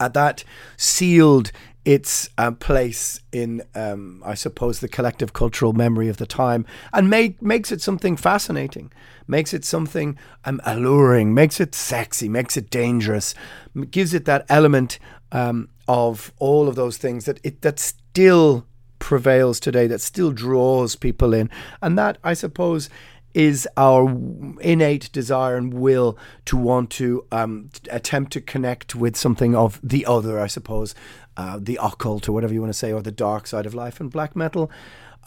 [0.00, 0.42] Uh, that
[0.76, 1.52] sealed
[1.84, 7.10] its uh, place in, um, I suppose, the collective cultural memory of the time, and
[7.10, 8.92] made, makes it something fascinating,
[9.26, 13.34] makes it something um, alluring, makes it sexy, makes it dangerous,
[13.90, 14.98] gives it that element
[15.32, 18.66] um, of all of those things that it that still
[18.98, 22.88] prevails today, that still draws people in, and that I suppose
[23.34, 24.10] is our
[24.60, 30.04] innate desire and will to want to um, attempt to connect with something of the
[30.06, 30.94] other, I suppose,
[31.36, 34.00] uh, the occult or whatever you want to say, or the dark side of life.
[34.00, 34.70] And black metal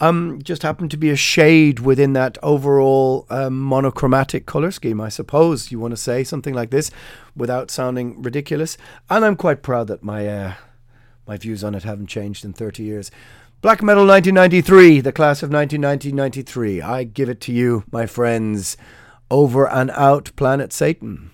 [0.00, 5.08] um, just happened to be a shade within that overall um, monochromatic color scheme, I
[5.08, 6.90] suppose you want to say something like this
[7.34, 8.76] without sounding ridiculous.
[9.08, 10.54] And I'm quite proud that my uh,
[11.26, 13.10] my views on it haven't changed in 30 years.
[13.66, 16.80] Black Metal 1993, the class of 1993.
[16.80, 18.76] I give it to you, my friends.
[19.28, 21.32] Over and out, Planet Satan.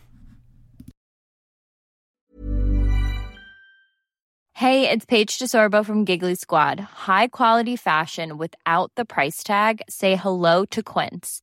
[4.55, 6.81] Hey, it's Paige DeSorbo from Giggly Squad.
[6.81, 9.83] High quality fashion without the price tag?
[9.91, 11.43] Say hello to Quince.